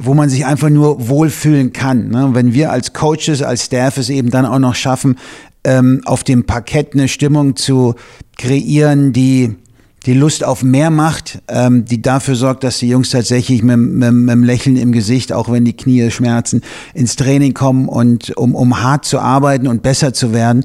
wo 0.00 0.14
man 0.14 0.28
sich 0.28 0.46
einfach 0.46 0.70
nur 0.70 1.08
wohlfühlen 1.08 1.72
kann. 1.72 2.08
Ne? 2.08 2.30
Wenn 2.32 2.54
wir 2.54 2.72
als 2.72 2.92
Coaches, 2.92 3.42
als 3.42 3.66
Staff 3.66 3.98
es 3.98 4.08
eben 4.08 4.30
dann 4.30 4.46
auch 4.46 4.58
noch 4.58 4.74
schaffen, 4.74 5.16
ähm, 5.64 6.00
auf 6.04 6.24
dem 6.24 6.44
Parkett 6.44 6.94
eine 6.94 7.08
Stimmung 7.08 7.56
zu 7.56 7.94
kreieren, 8.38 9.12
die 9.12 9.56
die 10.06 10.14
Lust 10.14 10.44
auf 10.44 10.62
mehr 10.62 10.88
macht, 10.88 11.42
ähm, 11.48 11.84
die 11.84 12.00
dafür 12.00 12.34
sorgt, 12.34 12.64
dass 12.64 12.78
die 12.78 12.88
Jungs 12.88 13.10
tatsächlich 13.10 13.62
mit, 13.62 13.76
mit, 13.76 14.12
mit 14.12 14.30
einem 14.30 14.44
Lächeln 14.44 14.76
im 14.76 14.92
Gesicht, 14.92 15.30
auch 15.32 15.50
wenn 15.50 15.66
die 15.66 15.76
Knie 15.76 16.10
schmerzen, 16.10 16.62
ins 16.94 17.16
Training 17.16 17.52
kommen 17.52 17.86
und 17.86 18.34
um, 18.38 18.54
um 18.54 18.82
hart 18.82 19.04
zu 19.04 19.18
arbeiten 19.18 19.66
und 19.66 19.82
besser 19.82 20.14
zu 20.14 20.32
werden, 20.32 20.64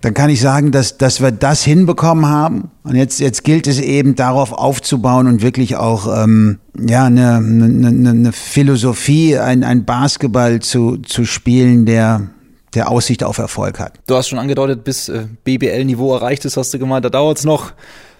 dann 0.00 0.14
kann 0.14 0.30
ich 0.30 0.40
sagen, 0.40 0.70
dass, 0.70 0.96
dass 0.96 1.20
wir 1.20 1.32
das 1.32 1.64
hinbekommen 1.64 2.26
haben. 2.26 2.70
Und 2.84 2.94
jetzt, 2.94 3.18
jetzt 3.20 3.42
gilt 3.44 3.66
es 3.66 3.80
eben 3.80 4.14
darauf 4.14 4.52
aufzubauen 4.52 5.26
und 5.26 5.42
wirklich 5.42 5.76
auch 5.76 6.22
ähm, 6.22 6.58
ja, 6.78 7.06
eine, 7.06 7.36
eine, 7.36 8.10
eine 8.10 8.32
Philosophie, 8.32 9.36
ein, 9.38 9.64
ein 9.64 9.84
Basketball 9.84 10.60
zu, 10.60 10.98
zu 10.98 11.24
spielen, 11.24 11.84
der, 11.84 12.28
der 12.74 12.90
Aussicht 12.90 13.24
auf 13.24 13.38
Erfolg 13.38 13.80
hat. 13.80 13.94
Du 14.06 14.14
hast 14.14 14.28
schon 14.28 14.38
angedeutet, 14.38 14.84
bis 14.84 15.08
äh, 15.08 15.26
BBL-Niveau 15.44 16.14
erreicht 16.14 16.44
ist, 16.44 16.56
hast 16.56 16.72
du 16.72 16.78
gemeint, 16.78 17.04
da 17.04 17.10
dauert 17.10 17.38
es 17.38 17.44
noch 17.44 17.72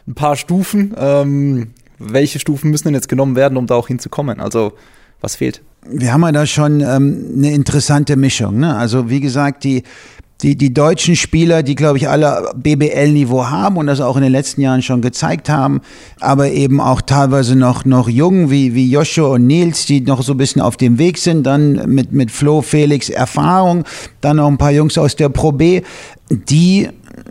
ein 0.06 0.14
paar 0.14 0.36
Stufen. 0.36 0.94
Ähm, 0.98 1.68
welche 1.98 2.38
Stufen 2.38 2.70
müssen 2.70 2.88
denn 2.88 2.94
jetzt 2.94 3.08
genommen 3.08 3.36
werden, 3.36 3.56
um 3.56 3.66
da 3.66 3.74
auch 3.74 3.88
hinzukommen? 3.88 4.40
Also 4.40 4.72
was 5.20 5.36
fehlt? 5.36 5.62
Wir 5.86 6.12
haben 6.12 6.22
ja 6.22 6.32
da 6.32 6.46
schon 6.46 6.80
ähm, 6.80 7.34
eine 7.36 7.52
interessante 7.52 8.16
Mischung. 8.16 8.58
Ne? 8.58 8.74
Also 8.76 9.10
wie 9.10 9.20
gesagt, 9.20 9.64
die 9.64 9.84
die, 10.42 10.56
die 10.56 10.72
deutschen 10.72 11.16
Spieler, 11.16 11.62
die, 11.62 11.74
glaube 11.74 11.98
ich, 11.98 12.08
alle 12.08 12.52
BBL-Niveau 12.54 13.46
haben 13.46 13.76
und 13.76 13.86
das 13.88 14.00
auch 14.00 14.16
in 14.16 14.22
den 14.22 14.32
letzten 14.32 14.60
Jahren 14.60 14.82
schon 14.82 15.02
gezeigt 15.02 15.48
haben, 15.48 15.80
aber 16.20 16.50
eben 16.50 16.80
auch 16.80 17.00
teilweise 17.02 17.56
noch, 17.56 17.84
noch 17.84 18.08
jung, 18.08 18.50
wie, 18.50 18.74
wie 18.74 18.88
Joshua 18.88 19.34
und 19.34 19.46
Nils, 19.46 19.86
die 19.86 20.00
noch 20.00 20.22
so 20.22 20.34
ein 20.34 20.36
bisschen 20.36 20.62
auf 20.62 20.76
dem 20.76 20.98
Weg 20.98 21.18
sind, 21.18 21.44
dann 21.44 21.92
mit, 21.92 22.12
mit 22.12 22.30
Flo, 22.30 22.62
Felix 22.62 23.08
Erfahrung, 23.08 23.84
dann 24.20 24.36
noch 24.36 24.46
ein 24.46 24.58
paar 24.58 24.70
Jungs 24.70 24.96
aus 24.96 25.16
der 25.16 25.28
Pro 25.28 25.50
B, 25.50 25.82
die 26.30 26.88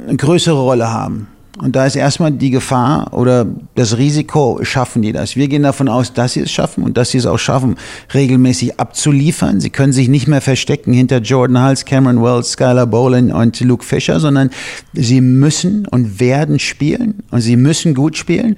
eine 0.08 0.18
größere 0.18 0.60
Rolle 0.60 0.92
haben. 0.92 1.28
Und 1.60 1.76
da 1.76 1.86
ist 1.86 1.96
erstmal 1.96 2.32
die 2.32 2.52
Gefahr 2.52 3.14
oder 3.14 3.48
das 3.76 3.98
Risiko, 3.98 4.60
schaffen 4.62 5.02
die 5.02 5.12
das? 5.12 5.36
Wir 5.36 5.48
gehen 5.48 5.64
davon 5.64 5.90
aus, 5.90 6.14
dass 6.14 6.34
sie 6.34 6.42
es 6.42 6.52
schaffen 6.52 6.84
und 6.84 6.98
dass 6.98 7.12
sie 7.12 7.18
es 7.18 7.26
auch 7.26 7.40
schaffen, 7.40 7.76
regelmäßig 8.14 8.80
abzuliefern. 8.80 9.60
Sie 9.60 9.72
können 9.72 9.92
sich 9.92 10.08
nicht 10.08 10.28
mehr 10.28 10.42
verstecken 10.42 10.94
hinter 10.94 11.18
Jordan 11.18 11.66
Hulse, 11.66 11.86
Cameron 11.86 12.22
Wells, 12.22 12.52
Skylar 12.52 12.86
Bolin 12.86 13.32
und 13.32 13.60
Luke 13.62 13.84
Fisher, 13.84 14.20
sondern 14.20 14.52
sie 14.94 15.22
müssen 15.22 15.88
und 15.88 16.20
werden 16.20 16.60
spielen 16.60 17.24
und 17.32 17.42
sie 17.42 17.56
müssen 17.56 17.96
gut 17.96 18.18
spielen. 18.18 18.58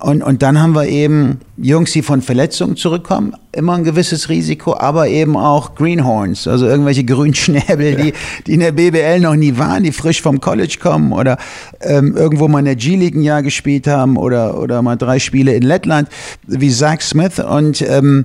Und, 0.00 0.22
und 0.22 0.42
dann 0.42 0.60
haben 0.60 0.74
wir 0.74 0.86
eben 0.86 1.40
Jungs, 1.58 1.92
die 1.92 2.02
von 2.02 2.22
Verletzungen 2.22 2.76
zurückkommen, 2.76 3.34
immer 3.52 3.74
ein 3.74 3.84
gewisses 3.84 4.30
Risiko, 4.30 4.74
aber 4.76 5.08
eben 5.08 5.36
auch 5.36 5.74
Greenhorns, 5.74 6.48
also 6.48 6.66
irgendwelche 6.66 7.04
Grünschnäbel, 7.04 7.90
ja. 7.90 7.96
die, 7.96 8.12
die 8.46 8.52
in 8.54 8.60
der 8.60 8.72
BBL 8.72 9.20
noch 9.20 9.36
nie 9.36 9.58
waren, 9.58 9.82
die 9.82 9.92
frisch 9.92 10.22
vom 10.22 10.40
College 10.40 10.78
kommen 10.80 11.12
oder 11.12 11.36
ähm, 11.82 12.16
irgendwo 12.16 12.48
mal 12.48 12.60
in 12.60 12.64
der 12.64 12.76
G-League 12.76 13.14
ein 13.14 13.22
Jahr 13.22 13.42
gespielt 13.42 13.86
haben 13.86 14.16
oder, 14.16 14.58
oder 14.58 14.80
mal 14.80 14.96
drei 14.96 15.18
Spiele 15.18 15.54
in 15.54 15.62
Lettland, 15.62 16.08
wie 16.46 16.70
Zach 16.70 17.02
Smith. 17.02 17.38
Und 17.38 17.82
ähm, 17.82 18.24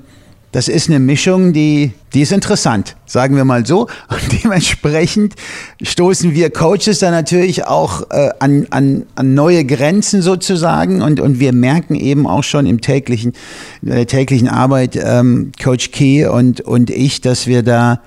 das 0.56 0.70
ist 0.70 0.88
eine 0.88 1.00
Mischung, 1.00 1.52
die, 1.52 1.92
die 2.14 2.22
ist 2.22 2.32
interessant, 2.32 2.96
sagen 3.06 3.36
wir 3.36 3.44
mal 3.44 3.66
so. 3.66 3.90
Und 4.08 4.42
dementsprechend 4.42 5.34
stoßen 5.82 6.34
wir 6.34 6.50
Coaches 6.50 7.00
da 7.00 7.12
natürlich 7.12 7.66
auch 7.66 8.10
äh, 8.10 8.30
an, 8.40 8.66
an, 8.70 9.06
an 9.16 9.34
neue 9.34 9.66
Grenzen 9.66 10.22
sozusagen. 10.22 11.02
Und, 11.02 11.20
und 11.20 11.42
wir 11.42 11.52
merken 11.52 11.96
eben 11.96 12.26
auch 12.26 12.46
schon 12.46 12.68
im 12.68 12.80
täglichen, 12.80 13.34
in 13.82 13.90
der 13.90 14.08
täglichen 14.08 14.48
Arbeit, 14.48 14.96
ähm, 14.96 15.52
Coach 15.62 15.92
Key 15.92 16.26
und, 16.26 16.62
und 16.62 16.90
ich, 16.90 17.20
dass 17.20 17.48
wir 17.48 17.62
da 17.62 18.00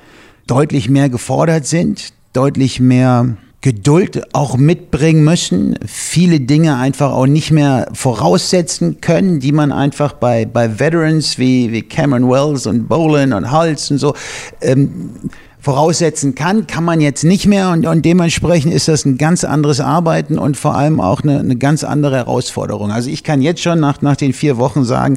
deutlich 0.46 0.88
mehr 0.88 1.10
gefordert 1.10 1.66
sind, 1.66 2.14
deutlich 2.32 2.80
mehr 2.80 3.36
Geduld 3.60 4.34
auch 4.34 4.56
mitbringen 4.56 5.24
müssen, 5.24 5.76
viele 5.84 6.38
Dinge 6.38 6.76
einfach 6.76 7.10
auch 7.10 7.26
nicht 7.26 7.50
mehr 7.50 7.88
voraussetzen 7.92 9.00
können, 9.00 9.40
die 9.40 9.50
man 9.50 9.72
einfach 9.72 10.12
bei, 10.12 10.46
bei 10.46 10.78
Veterans 10.78 11.38
wie, 11.38 11.72
wie 11.72 11.82
Cameron 11.82 12.30
Wells 12.30 12.66
und 12.66 12.88
Bolin 12.88 13.32
und 13.32 13.50
Hals 13.50 13.90
und 13.90 13.98
so 13.98 14.14
ähm, 14.60 15.10
voraussetzen 15.58 16.36
kann, 16.36 16.68
kann 16.68 16.84
man 16.84 17.00
jetzt 17.00 17.24
nicht 17.24 17.46
mehr 17.46 17.70
und, 17.70 17.84
und 17.84 18.04
dementsprechend 18.04 18.72
ist 18.72 18.86
das 18.86 19.04
ein 19.04 19.18
ganz 19.18 19.42
anderes 19.42 19.80
Arbeiten 19.80 20.38
und 20.38 20.56
vor 20.56 20.76
allem 20.76 21.00
auch 21.00 21.22
eine, 21.22 21.40
eine 21.40 21.56
ganz 21.56 21.82
andere 21.82 22.14
Herausforderung. 22.14 22.92
Also 22.92 23.10
ich 23.10 23.24
kann 23.24 23.42
jetzt 23.42 23.60
schon 23.60 23.80
nach, 23.80 24.00
nach 24.00 24.16
den 24.16 24.32
vier 24.32 24.56
Wochen 24.56 24.84
sagen, 24.84 25.16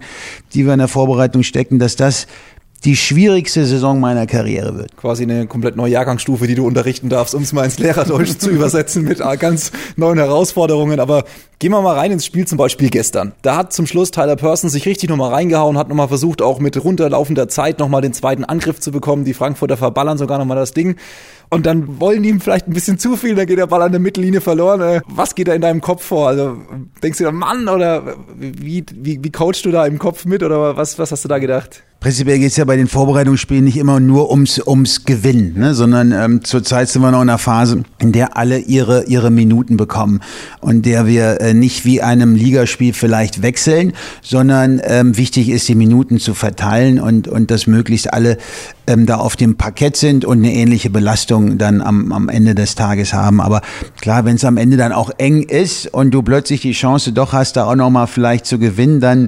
die 0.56 0.66
wir 0.66 0.74
in 0.74 0.80
der 0.80 0.88
Vorbereitung 0.88 1.44
stecken, 1.44 1.78
dass 1.78 1.96
das 1.96 2.26
die 2.84 2.96
schwierigste 2.96 3.66
Saison 3.66 4.00
meiner 4.00 4.26
Karriere 4.26 4.76
wird. 4.76 4.98
Quasi 4.98 5.24
eine 5.24 5.46
komplett 5.46 5.76
neue 5.76 5.92
Jahrgangsstufe, 5.92 6.48
die 6.48 6.56
du 6.56 6.66
unterrichten 6.66 7.10
darfst, 7.10 7.36
um 7.36 7.44
es 7.44 7.54
mal 7.54 7.64
ins 7.64 7.78
Lehrerdeutsch 7.78 8.40
zu 8.40 8.50
übersetzen 8.50 9.04
mit 9.04 9.20
ganz 9.40 9.72
neuen 9.98 10.18
Herausforderungen. 10.18 11.00
Aber 11.00 11.24
gehen 11.60 11.72
wir 11.72 11.82
mal 11.82 11.96
rein 11.96 12.12
ins 12.12 12.26
Spiel, 12.26 12.48
zum 12.48 12.58
Beispiel 12.58 12.90
gestern. 12.90 13.34
Da 13.44 13.56
hat 13.56 13.72
zum 13.72 13.86
Schluss 13.86 14.10
Tyler 14.10 14.36
Person 14.36 14.72
sich 14.72 14.88
richtig 14.88 15.10
nochmal 15.10 15.32
reingehauen, 15.32 15.78
hat 15.78 15.90
nochmal 15.90 16.08
versucht, 16.08 16.42
auch 16.42 16.60
mit 16.60 16.84
runterlaufender 16.84 17.48
Zeit 17.48 17.78
nochmal 17.78 18.02
den 18.02 18.14
zweiten 18.14 18.44
Angriff 18.44 18.80
zu 18.80 18.92
bekommen. 18.92 19.26
Die 19.26 19.36
Frankfurter 19.36 19.78
verballern 19.78 20.18
sogar 20.18 20.40
nochmal 20.40 20.58
das 20.58 20.74
Ding. 20.74 20.96
Und 21.50 21.68
dann 21.68 22.00
wollen 22.00 22.24
die 22.24 22.30
ihm 22.30 22.42
vielleicht 22.42 22.68
ein 22.68 22.74
bisschen 22.74 22.98
zu 22.98 23.16
viel, 23.16 23.36
dann 23.36 23.46
geht 23.46 23.60
der 23.60 23.68
Ball 23.68 23.82
an 23.84 23.92
der 23.92 24.00
Mittellinie 24.00 24.42
verloren. 24.42 24.82
Äh, 24.82 25.02
was 25.06 25.36
geht 25.36 25.50
da 25.50 25.54
in 25.54 25.62
deinem 25.62 25.82
Kopf 25.82 26.04
vor? 26.04 26.30
Also 26.30 26.58
denkst 27.04 27.20
du 27.20 27.26
da, 27.26 27.32
Mann, 27.32 27.68
oder 27.68 28.16
wie, 28.38 28.84
wie, 28.94 29.20
wie 29.22 29.32
coachst 29.32 29.66
du 29.66 29.72
da 29.72 29.86
im 29.86 30.00
Kopf 30.00 30.26
mit 30.26 30.42
oder 30.42 30.78
was, 30.78 30.98
was 30.98 31.12
hast 31.12 31.26
du 31.26 31.28
da 31.28 31.38
gedacht? 31.40 31.84
Prinzipiell 32.02 32.40
geht 32.40 32.48
es 32.48 32.58
ja 32.58 32.66
bei 32.66 32.78
den 32.78 32.88
Vorbereitungsspielen 32.88 33.64
nicht 33.64 33.78
immer 33.78 34.00
nur 34.00 34.32
ums, 34.32 34.60
ums 34.66 35.06
Gewinnen, 35.06 35.54
ne? 35.56 35.76
sondern 35.76 36.12
ähm, 36.12 36.44
zurzeit 36.44 36.90
sind 36.90 37.04
wir 37.04 37.12
noch 37.12 37.22
in 37.22 37.30
einer 37.30 37.38
Phase, 37.38 37.84
in 38.00 38.12
der 38.12 38.36
alle 38.38 38.58
ihre, 38.58 39.04
ihre 39.04 39.30
Minuten 39.30 39.78
bekommen 39.78 40.22
und 40.62 40.88
der 40.88 41.06
wir 41.06 41.40
äh, 41.42 41.54
nicht 41.54 41.86
wie 41.86 42.02
einem 42.02 42.34
Ligaspiel 42.34 42.94
vielleicht 42.94 43.44
wechseln, 43.44 43.94
sondern 44.24 44.82
ähm, 44.84 45.16
wichtig 45.16 45.50
ist, 45.50 45.68
die 45.68 45.76
Minuten 45.76 46.18
zu 46.18 46.34
verteilen 46.34 47.00
und, 47.00 47.28
und 47.28 47.52
dass 47.52 47.68
möglichst 47.68 48.12
alle 48.12 48.40
ähm, 48.88 49.06
da 49.06 49.18
auf 49.18 49.36
dem 49.36 49.56
Parkett 49.56 49.96
sind 49.96 50.26
und 50.26 50.40
eine 50.40 50.56
ähnliche 50.56 50.90
Belastung 50.90 51.60
dann 51.60 51.82
am, 51.82 52.12
am 52.14 52.30
Ende 52.30 52.56
des 52.56 52.74
Tages 52.74 53.14
haben. 53.14 53.40
Aber 53.40 53.62
klar, 54.02 54.26
wenn 54.26 54.38
es 54.38 54.44
am 54.44 54.58
Ende 54.58 54.76
dann 54.76 54.92
auch 54.92 55.12
eng 55.20 55.44
ist 55.44 55.86
und 55.94 56.10
du 56.10 56.24
plötzlich 56.24 56.62
die 56.62 56.72
Chance 56.72 57.14
doch 57.14 57.32
hast, 57.32 57.58
da 57.58 57.66
auch 57.66 57.76
nochmal 57.76 58.08
vielleicht 58.08 58.48
zu 58.48 58.58
gewinnen, 58.58 59.02
dann 59.02 59.28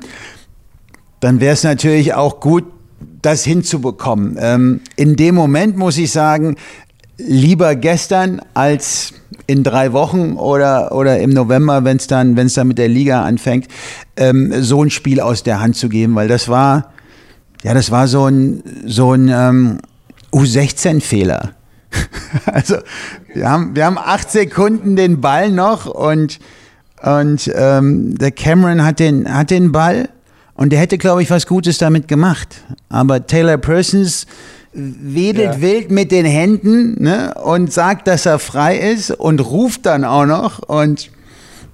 dann 1.23 1.39
wäre 1.39 1.53
es 1.53 1.63
natürlich 1.63 2.13
auch 2.13 2.41
gut, 2.41 2.65
das 3.21 3.45
hinzubekommen. 3.45 4.37
Ähm, 4.39 4.81
in 4.97 5.15
dem 5.15 5.35
Moment 5.35 5.77
muss 5.77 5.97
ich 5.97 6.11
sagen, 6.11 6.57
lieber 7.17 7.75
gestern 7.75 8.41
als 8.53 9.13
in 9.47 9.63
drei 9.63 9.93
Wochen 9.93 10.33
oder, 10.33 10.91
oder 10.91 11.19
im 11.19 11.29
November, 11.29 11.85
wenn 11.85 11.95
es 11.95 12.07
dann, 12.07 12.35
wenn's 12.35 12.55
dann 12.55 12.67
mit 12.67 12.77
der 12.77 12.89
Liga 12.89 13.23
anfängt, 13.23 13.67
ähm, 14.17 14.51
so 14.61 14.83
ein 14.83 14.89
Spiel 14.89 15.21
aus 15.21 15.43
der 15.43 15.61
Hand 15.61 15.77
zu 15.77 15.87
geben, 15.87 16.13
weil 16.15 16.27
das 16.27 16.49
war, 16.49 16.91
ja, 17.63 17.73
das 17.73 17.89
war 17.89 18.09
so 18.09 18.27
ein, 18.27 18.61
so 18.85 19.13
ein 19.13 19.29
ähm, 19.29 19.79
U16-Fehler. 20.33 21.51
also 22.45 22.77
wir 23.33 23.49
haben, 23.49 23.75
wir 23.77 23.85
haben 23.85 23.97
acht 23.97 24.29
Sekunden 24.29 24.97
den 24.97 25.21
Ball 25.21 25.51
noch 25.51 25.85
und, 25.85 26.39
und 27.01 27.49
ähm, 27.55 28.17
der 28.17 28.31
Cameron 28.31 28.83
hat 28.83 28.99
den, 28.99 29.33
hat 29.33 29.49
den 29.51 29.71
Ball 29.71 30.09
und 30.55 30.71
der 30.71 30.79
hätte, 30.79 30.97
glaube 30.97 31.23
ich, 31.23 31.29
was 31.29 31.47
Gutes 31.47 31.77
damit 31.77 32.07
gemacht. 32.07 32.61
Aber 32.89 33.25
Taylor 33.25 33.57
Persons 33.57 34.25
wedelt 34.73 35.55
ja. 35.55 35.61
wild 35.61 35.91
mit 35.91 36.11
den 36.11 36.25
Händen 36.25 37.01
ne, 37.03 37.33
und 37.43 37.71
sagt, 37.71 38.07
dass 38.07 38.25
er 38.25 38.39
frei 38.39 38.77
ist 38.77 39.11
und 39.11 39.39
ruft 39.39 39.85
dann 39.85 40.03
auch 40.03 40.25
noch. 40.25 40.59
Und 40.59 41.09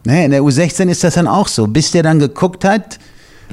ne, 0.06 0.26
in 0.26 0.32
der 0.32 0.42
U16 0.42 0.90
ist 0.90 1.04
das 1.04 1.16
dann 1.16 1.28
auch 1.28 1.48
so. 1.48 1.68
Bis 1.68 1.92
der 1.92 2.04
dann 2.04 2.20
geguckt 2.20 2.64
hat, 2.66 3.00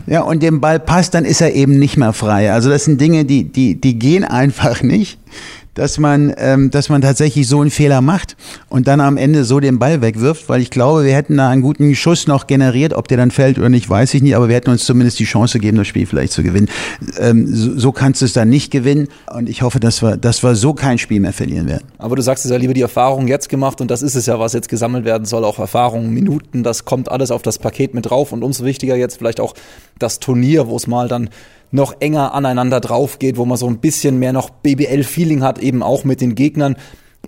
ja, 0.06 0.20
und 0.20 0.42
dem 0.42 0.60
Ball 0.60 0.78
passt, 0.78 1.14
dann 1.14 1.24
ist 1.24 1.40
er 1.40 1.54
eben 1.54 1.78
nicht 1.78 1.96
mehr 1.96 2.12
frei. 2.12 2.52
Also 2.52 2.70
das 2.70 2.84
sind 2.84 3.00
Dinge, 3.00 3.24
die, 3.24 3.44
die, 3.44 3.80
die 3.80 3.98
gehen 3.98 4.24
einfach 4.24 4.82
nicht 4.82 5.18
dass 5.76 5.98
man, 5.98 6.34
ähm, 6.38 6.70
dass 6.70 6.88
man 6.88 7.02
tatsächlich 7.02 7.46
so 7.46 7.60
einen 7.60 7.70
Fehler 7.70 8.00
macht 8.00 8.36
und 8.68 8.88
dann 8.88 9.00
am 9.00 9.16
Ende 9.16 9.44
so 9.44 9.60
den 9.60 9.78
Ball 9.78 10.00
wegwirft, 10.00 10.48
weil 10.48 10.60
ich 10.60 10.70
glaube, 10.70 11.04
wir 11.04 11.14
hätten 11.14 11.36
da 11.36 11.50
einen 11.50 11.62
guten 11.62 11.94
Schuss 11.94 12.26
noch 12.26 12.46
generiert, 12.46 12.94
ob 12.94 13.06
der 13.08 13.18
dann 13.18 13.30
fällt 13.30 13.58
oder 13.58 13.68
nicht, 13.68 13.88
weiß 13.88 14.14
ich 14.14 14.22
nicht, 14.22 14.34
aber 14.34 14.48
wir 14.48 14.56
hätten 14.56 14.70
uns 14.70 14.84
zumindest 14.84 15.18
die 15.18 15.24
Chance 15.24 15.58
gegeben, 15.58 15.76
das 15.76 15.86
Spiel 15.86 16.06
vielleicht 16.06 16.32
zu 16.32 16.42
gewinnen. 16.42 16.68
Ähm, 17.18 17.46
so, 17.46 17.78
so 17.78 17.92
kannst 17.92 18.22
du 18.22 18.24
es 18.24 18.32
dann 18.32 18.48
nicht 18.48 18.72
gewinnen 18.72 19.08
und 19.32 19.48
ich 19.48 19.62
hoffe, 19.62 19.78
dass 19.78 20.02
wir, 20.02 20.16
dass 20.16 20.42
wir 20.42 20.56
so 20.56 20.72
kein 20.72 20.98
Spiel 20.98 21.20
mehr 21.20 21.34
verlieren 21.34 21.68
werden. 21.68 21.84
Aber 21.98 22.16
du 22.16 22.22
sagst 22.22 22.44
es 22.46 22.50
ja 22.50 22.56
lieber 22.56 22.74
die 22.74 22.80
Erfahrung 22.80 23.28
jetzt 23.28 23.48
gemacht 23.50 23.80
und 23.80 23.90
das 23.90 24.02
ist 24.02 24.14
es 24.14 24.26
ja, 24.26 24.40
was 24.40 24.54
jetzt 24.54 24.68
gesammelt 24.68 25.04
werden 25.04 25.26
soll, 25.26 25.44
auch 25.44 25.58
Erfahrungen, 25.58 26.10
Minuten, 26.10 26.62
das 26.62 26.86
kommt 26.86 27.10
alles 27.10 27.30
auf 27.30 27.42
das 27.42 27.58
Paket 27.58 27.94
mit 27.94 28.08
drauf 28.08 28.32
und 28.32 28.42
umso 28.42 28.64
wichtiger 28.64 28.96
jetzt 28.96 29.18
vielleicht 29.18 29.40
auch 29.40 29.54
das 29.98 30.20
Turnier, 30.20 30.68
wo 30.68 30.76
es 30.76 30.86
mal 30.86 31.08
dann 31.08 31.28
noch 31.70 32.00
enger 32.00 32.34
aneinander 32.34 32.80
drauf 32.80 33.18
geht, 33.18 33.36
wo 33.36 33.44
man 33.44 33.56
so 33.56 33.66
ein 33.66 33.78
bisschen 33.78 34.18
mehr 34.18 34.32
noch 34.32 34.50
BBL-Feeling 34.50 35.42
hat, 35.42 35.58
eben 35.58 35.82
auch 35.82 36.04
mit 36.04 36.20
den 36.20 36.34
Gegnern. 36.34 36.76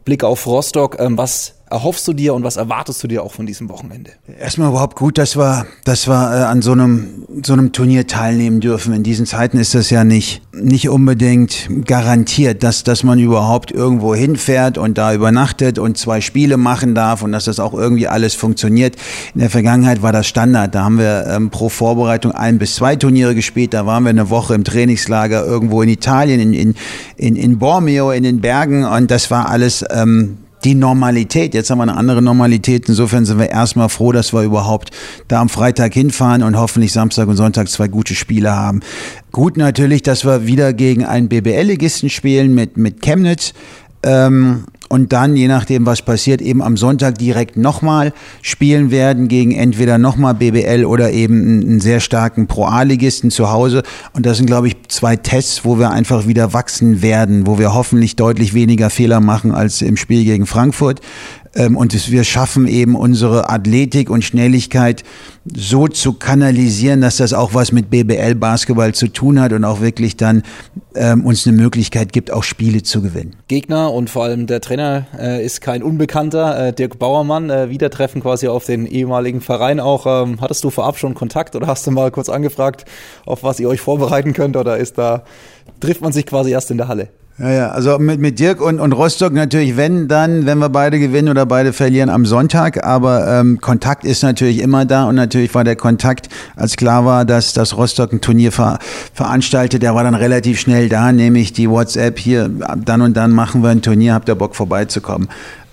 Blick 0.04 0.24
auf 0.24 0.46
Rostock, 0.46 0.96
ähm, 0.98 1.18
was 1.18 1.57
erhoffst 1.70 2.06
du 2.08 2.12
dir 2.12 2.34
und 2.34 2.44
was 2.44 2.56
erwartest 2.56 3.02
du 3.02 3.08
dir 3.08 3.22
auch 3.22 3.32
von 3.32 3.46
diesem 3.46 3.68
Wochenende? 3.68 4.10
Erstmal 4.38 4.70
überhaupt 4.70 4.96
gut, 4.96 5.18
dass 5.18 5.36
wir, 5.36 5.66
dass 5.84 6.08
wir 6.08 6.14
äh, 6.14 6.44
an 6.44 6.62
so 6.62 6.72
einem, 6.72 7.26
so 7.44 7.52
einem 7.52 7.72
Turnier 7.72 8.06
teilnehmen 8.06 8.60
dürfen. 8.60 8.94
In 8.94 9.02
diesen 9.02 9.26
Zeiten 9.26 9.58
ist 9.58 9.74
das 9.74 9.90
ja 9.90 10.04
nicht, 10.04 10.42
nicht 10.52 10.88
unbedingt 10.88 11.68
garantiert, 11.84 12.62
dass, 12.62 12.84
dass 12.84 13.02
man 13.02 13.18
überhaupt 13.18 13.70
irgendwo 13.70 14.14
hinfährt 14.14 14.78
und 14.78 14.98
da 14.98 15.12
übernachtet 15.12 15.78
und 15.78 15.98
zwei 15.98 16.20
Spiele 16.20 16.56
machen 16.56 16.94
darf 16.94 17.22
und 17.22 17.32
dass 17.32 17.44
das 17.44 17.60
auch 17.60 17.74
irgendwie 17.74 18.08
alles 18.08 18.34
funktioniert. 18.34 18.96
In 19.34 19.40
der 19.40 19.50
Vergangenheit 19.50 20.02
war 20.02 20.12
das 20.12 20.26
Standard. 20.26 20.74
Da 20.74 20.84
haben 20.84 20.98
wir 20.98 21.26
ähm, 21.28 21.50
pro 21.50 21.68
Vorbereitung 21.68 22.32
ein 22.32 22.58
bis 22.58 22.76
zwei 22.76 22.96
Turniere 22.96 23.34
gespielt. 23.34 23.74
Da 23.74 23.84
waren 23.84 24.04
wir 24.04 24.10
eine 24.10 24.30
Woche 24.30 24.54
im 24.54 24.64
Trainingslager 24.64 25.44
irgendwo 25.44 25.82
in 25.82 25.90
Italien, 25.90 26.40
in, 26.40 26.54
in, 26.54 26.74
in, 27.16 27.36
in 27.36 27.58
Bormio, 27.58 28.10
in 28.10 28.22
den 28.22 28.40
Bergen 28.40 28.84
und 28.84 29.10
das 29.10 29.30
war 29.30 29.48
alles 29.48 29.84
ähm, 29.90 30.38
die 30.64 30.74
Normalität. 30.74 31.54
Jetzt 31.54 31.70
haben 31.70 31.78
wir 31.78 31.82
eine 31.82 31.96
andere 31.96 32.22
Normalität. 32.22 32.88
Insofern 32.88 33.24
sind 33.24 33.38
wir 33.38 33.50
erstmal 33.50 33.88
froh, 33.88 34.12
dass 34.12 34.32
wir 34.32 34.42
überhaupt 34.42 34.90
da 35.28 35.40
am 35.40 35.48
Freitag 35.48 35.94
hinfahren 35.94 36.42
und 36.42 36.56
hoffentlich 36.56 36.92
Samstag 36.92 37.28
und 37.28 37.36
Sonntag 37.36 37.68
zwei 37.68 37.88
gute 37.88 38.14
Spiele 38.14 38.54
haben. 38.54 38.80
Gut 39.32 39.56
natürlich, 39.56 40.02
dass 40.02 40.24
wir 40.24 40.46
wieder 40.46 40.72
gegen 40.72 41.04
einen 41.04 41.28
BBL-Ligisten 41.28 42.10
spielen 42.10 42.54
mit, 42.54 42.76
mit 42.76 43.02
Chemnitz. 43.02 43.52
Ähm, 44.02 44.64
und 44.88 45.12
dann, 45.12 45.36
je 45.36 45.48
nachdem, 45.48 45.84
was 45.86 46.02
passiert, 46.02 46.40
eben 46.40 46.62
am 46.62 46.76
Sonntag 46.76 47.18
direkt 47.18 47.56
nochmal 47.56 48.12
spielen 48.42 48.90
werden 48.90 49.28
gegen 49.28 49.52
entweder 49.52 49.98
nochmal 49.98 50.34
BBL 50.34 50.84
oder 50.86 51.12
eben 51.12 51.60
einen 51.60 51.80
sehr 51.80 52.00
starken 52.00 52.46
Pro-A-Ligisten 52.46 53.30
zu 53.30 53.50
Hause. 53.50 53.82
Und 54.14 54.24
das 54.24 54.38
sind, 54.38 54.46
glaube 54.46 54.68
ich, 54.68 54.76
zwei 54.88 55.16
Tests, 55.16 55.64
wo 55.64 55.78
wir 55.78 55.90
einfach 55.90 56.26
wieder 56.26 56.54
wachsen 56.54 57.02
werden, 57.02 57.46
wo 57.46 57.58
wir 57.58 57.74
hoffentlich 57.74 58.16
deutlich 58.16 58.54
weniger 58.54 58.88
Fehler 58.88 59.20
machen 59.20 59.52
als 59.52 59.82
im 59.82 59.96
Spiel 59.96 60.24
gegen 60.24 60.46
Frankfurt. 60.46 61.00
Ähm, 61.54 61.76
und 61.76 62.10
wir 62.10 62.24
schaffen 62.24 62.66
eben 62.66 62.94
unsere 62.94 63.50
Athletik 63.50 64.10
und 64.10 64.24
Schnelligkeit 64.24 65.04
so 65.44 65.88
zu 65.88 66.12
kanalisieren, 66.12 67.00
dass 67.00 67.16
das 67.18 67.32
auch 67.32 67.54
was 67.54 67.72
mit 67.72 67.90
BBL-Basketball 67.90 68.94
zu 68.94 69.08
tun 69.08 69.40
hat 69.40 69.52
und 69.52 69.64
auch 69.64 69.80
wirklich 69.80 70.16
dann 70.16 70.42
ähm, 70.94 71.24
uns 71.24 71.46
eine 71.46 71.56
Möglichkeit 71.56 72.12
gibt, 72.12 72.30
auch 72.30 72.42
Spiele 72.42 72.82
zu 72.82 73.02
gewinnen. 73.02 73.36
Gegner 73.48 73.92
und 73.92 74.10
vor 74.10 74.24
allem 74.24 74.46
der 74.46 74.60
Trainer 74.60 75.06
äh, 75.18 75.44
ist 75.44 75.60
kein 75.60 75.82
Unbekannter. 75.82 76.68
Äh, 76.68 76.72
Dirk 76.72 76.98
Bauermann, 76.98 77.50
äh, 77.50 77.70
wieder 77.70 77.90
treffen 77.90 78.22
quasi 78.22 78.48
auf 78.48 78.64
den 78.64 78.86
ehemaligen 78.86 79.40
Verein 79.40 79.80
auch. 79.80 80.06
Ähm, 80.06 80.40
hattest 80.40 80.64
du 80.64 80.70
vorab 80.70 80.98
schon 80.98 81.14
Kontakt 81.14 81.56
oder 81.56 81.66
hast 81.66 81.86
du 81.86 81.90
mal 81.90 82.10
kurz 82.10 82.28
angefragt, 82.28 82.84
auf 83.24 83.42
was 83.42 83.60
ihr 83.60 83.68
euch 83.68 83.80
vorbereiten 83.80 84.32
könnt 84.32 84.56
oder 84.56 84.76
ist 84.76 84.98
da, 84.98 85.24
trifft 85.80 86.02
man 86.02 86.12
sich 86.12 86.26
quasi 86.26 86.50
erst 86.50 86.70
in 86.70 86.78
der 86.78 86.88
Halle? 86.88 87.08
Ja, 87.40 87.50
ja, 87.52 87.68
also 87.70 88.00
mit, 88.00 88.18
mit 88.18 88.40
Dirk 88.40 88.60
und, 88.60 88.80
und 88.80 88.92
Rostock 88.92 89.32
natürlich, 89.32 89.76
wenn 89.76 90.08
dann, 90.08 90.44
wenn 90.44 90.58
wir 90.58 90.70
beide 90.70 90.98
gewinnen 90.98 91.28
oder 91.28 91.46
beide 91.46 91.72
verlieren 91.72 92.10
am 92.10 92.26
Sonntag, 92.26 92.84
aber 92.84 93.28
ähm, 93.28 93.60
Kontakt 93.60 94.04
ist 94.04 94.24
natürlich 94.24 94.58
immer 94.58 94.84
da 94.84 95.04
und 95.04 95.14
natürlich 95.14 95.54
war 95.54 95.62
der 95.62 95.76
Kontakt, 95.76 96.28
als 96.56 96.76
klar 96.76 97.04
war, 97.04 97.24
dass 97.24 97.52
das 97.52 97.76
Rostock 97.76 98.12
ein 98.12 98.20
Turnier 98.20 98.50
ver, 98.50 98.80
veranstaltet, 99.14 99.84
der 99.84 99.94
war 99.94 100.02
dann 100.02 100.16
relativ 100.16 100.58
schnell 100.58 100.88
da, 100.88 101.12
nämlich 101.12 101.52
die 101.52 101.70
WhatsApp 101.70 102.18
hier, 102.18 102.50
dann 102.76 103.02
und 103.02 103.16
dann 103.16 103.30
machen 103.30 103.62
wir 103.62 103.70
ein 103.70 103.82
Turnier, 103.82 104.14
habt 104.14 104.28
ihr 104.28 104.34
Bock 104.34 104.56
vorbeizukommen. 104.56 105.28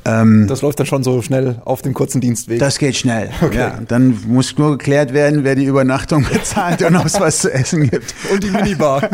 Ähm, 0.05 0.45
das 0.47 0.61
läuft 0.61 0.79
dann 0.79 0.85
schon 0.85 1.03
so 1.03 1.21
schnell 1.21 1.61
auf 1.65 1.81
dem 1.81 1.93
kurzen 1.93 2.21
Dienstweg. 2.21 2.59
Das 2.59 2.77
geht 2.77 2.95
schnell. 2.95 3.29
Okay. 3.45 3.57
Ja, 3.57 3.79
dann 3.87 4.17
muss 4.27 4.57
nur 4.57 4.77
geklärt 4.77 5.13
werden, 5.13 5.43
wer 5.43 5.53
die 5.53 5.65
Übernachtung 5.65 6.25
bezahlt 6.33 6.81
und 6.81 6.95
ob 6.95 7.05
es 7.05 7.19
was 7.19 7.39
zu 7.39 7.53
essen 7.53 7.89
gibt. 7.89 8.15
Und 8.31 8.43
die 8.43 8.49
Minibar. 8.49 9.07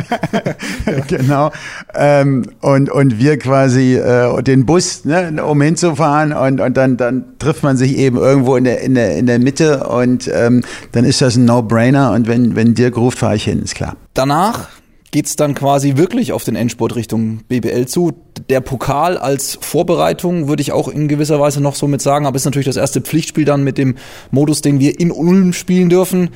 genau. 1.07 1.51
Ähm, 1.93 2.45
und, 2.61 2.89
und 2.89 3.19
wir 3.19 3.37
quasi 3.37 3.95
äh, 3.95 4.41
den 4.41 4.65
Bus, 4.65 5.03
ne, 5.03 5.43
um 5.43 5.61
hinzufahren 5.61 6.31
und, 6.31 6.61
und 6.61 6.77
dann, 6.77 6.95
dann 6.95 7.25
trifft 7.39 7.63
man 7.63 7.75
sich 7.75 7.97
eben 7.97 8.17
irgendwo 8.17 8.55
in 8.55 8.63
der, 8.63 8.79
in 8.81 8.95
der, 8.95 9.17
in 9.17 9.25
der 9.25 9.39
Mitte 9.39 9.85
und 9.85 10.29
ähm, 10.33 10.63
dann 10.93 11.03
ist 11.03 11.21
das 11.21 11.35
ein 11.35 11.43
No-Brainer 11.43 12.13
und 12.13 12.27
wenn, 12.27 12.55
wenn 12.55 12.73
Dirk 12.73 12.95
ruft, 12.95 13.19
fahre 13.19 13.35
ich 13.35 13.43
hin, 13.43 13.61
ist 13.63 13.75
klar. 13.75 13.97
Danach 14.13 14.69
geht 15.11 15.25
es 15.25 15.35
dann 15.35 15.53
quasi 15.55 15.97
wirklich 15.97 16.31
auf 16.31 16.43
den 16.43 16.55
Endsport 16.55 16.95
Richtung 16.95 17.41
BBL 17.49 17.85
zu. 17.85 18.13
Der 18.49 18.61
Pokal 18.61 19.17
als 19.17 19.57
Vorbereitung 19.61 20.47
würde 20.47 20.61
ich 20.61 20.71
auch 20.71 20.87
in 20.87 21.07
gewisser 21.07 21.39
Weise 21.39 21.61
noch 21.61 21.75
so 21.75 21.87
mit 21.87 22.01
sagen, 22.01 22.25
aber 22.25 22.37
ist 22.37 22.45
natürlich 22.45 22.65
das 22.65 22.77
erste 22.77 23.01
Pflichtspiel 23.01 23.45
dann 23.45 23.63
mit 23.63 23.77
dem 23.77 23.95
Modus, 24.31 24.61
den 24.61 24.79
wir 24.79 24.99
in 24.99 25.11
Ulm 25.11 25.53
spielen 25.53 25.89
dürfen. 25.89 26.29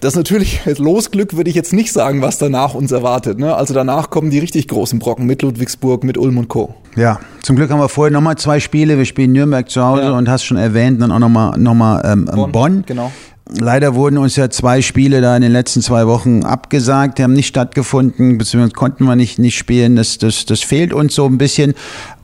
Das 0.00 0.12
ist 0.12 0.16
natürlich 0.16 0.60
Losglück, 0.78 1.34
würde 1.34 1.48
ich 1.48 1.56
jetzt 1.56 1.72
nicht 1.72 1.90
sagen, 1.90 2.20
was 2.20 2.38
danach 2.38 2.74
uns 2.74 2.92
erwartet. 2.92 3.38
Ne? 3.38 3.56
Also 3.56 3.72
danach 3.72 4.10
kommen 4.10 4.30
die 4.30 4.38
richtig 4.38 4.68
großen 4.68 4.98
Brocken 4.98 5.24
mit 5.26 5.42
Ludwigsburg, 5.42 6.04
mit 6.04 6.18
Ulm 6.18 6.38
und 6.38 6.48
Co. 6.48 6.74
Ja, 6.94 7.20
zum 7.42 7.56
Glück 7.56 7.70
haben 7.70 7.80
wir 7.80 7.88
vorher 7.88 8.12
nochmal 8.12 8.36
zwei 8.36 8.60
Spiele. 8.60 8.98
Wir 8.98 9.06
spielen 9.06 9.32
Nürnberg 9.32 9.68
zu 9.68 9.82
Hause 9.82 10.02
ja. 10.02 10.12
und 10.12 10.28
hast 10.28 10.44
schon 10.44 10.58
erwähnt, 10.58 11.00
dann 11.00 11.10
auch 11.10 11.18
nochmal 11.18 11.58
noch 11.58 11.74
mal, 11.74 12.02
ähm, 12.04 12.26
Bonn. 12.26 12.52
Bonn. 12.52 12.84
Genau. 12.86 13.10
Leider 13.50 13.94
wurden 13.94 14.16
uns 14.16 14.36
ja 14.36 14.48
zwei 14.48 14.80
Spiele 14.80 15.20
da 15.20 15.36
in 15.36 15.42
den 15.42 15.52
letzten 15.52 15.82
zwei 15.82 16.06
Wochen 16.06 16.44
abgesagt, 16.44 17.18
die 17.18 17.22
haben 17.22 17.34
nicht 17.34 17.48
stattgefunden, 17.48 18.38
beziehungsweise 18.38 18.72
konnten 18.72 19.04
wir 19.04 19.16
nicht, 19.16 19.38
nicht 19.38 19.56
spielen. 19.56 19.96
Das, 19.96 20.16
das, 20.16 20.46
das 20.46 20.60
fehlt 20.60 20.94
uns 20.94 21.14
so 21.14 21.26
ein 21.26 21.36
bisschen. 21.36 21.74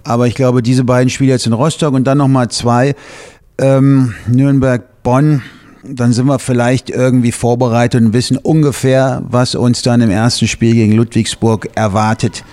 Aber 0.02 0.26
ich 0.26 0.34
glaube, 0.34 0.62
diese 0.62 0.84
beiden 0.84 1.10
Spiele 1.10 1.32
jetzt 1.32 1.46
in 1.46 1.52
Rostock 1.52 1.92
und 1.92 2.04
dann 2.04 2.16
nochmal 2.16 2.48
zwei, 2.48 2.94
ähm, 3.58 4.14
Nürnberg, 4.28 5.02
Bonn, 5.02 5.42
dann 5.82 6.12
sind 6.14 6.26
wir 6.26 6.38
vielleicht 6.38 6.88
irgendwie 6.88 7.32
vorbereitet 7.32 8.02
und 8.02 8.12
wissen 8.14 8.38
ungefähr, 8.38 9.22
was 9.28 9.54
uns 9.54 9.82
dann 9.82 10.00
im 10.00 10.10
ersten 10.10 10.48
Spiel 10.48 10.74
gegen 10.74 10.92
Ludwigsburg 10.92 11.68
erwartet. 11.74 12.44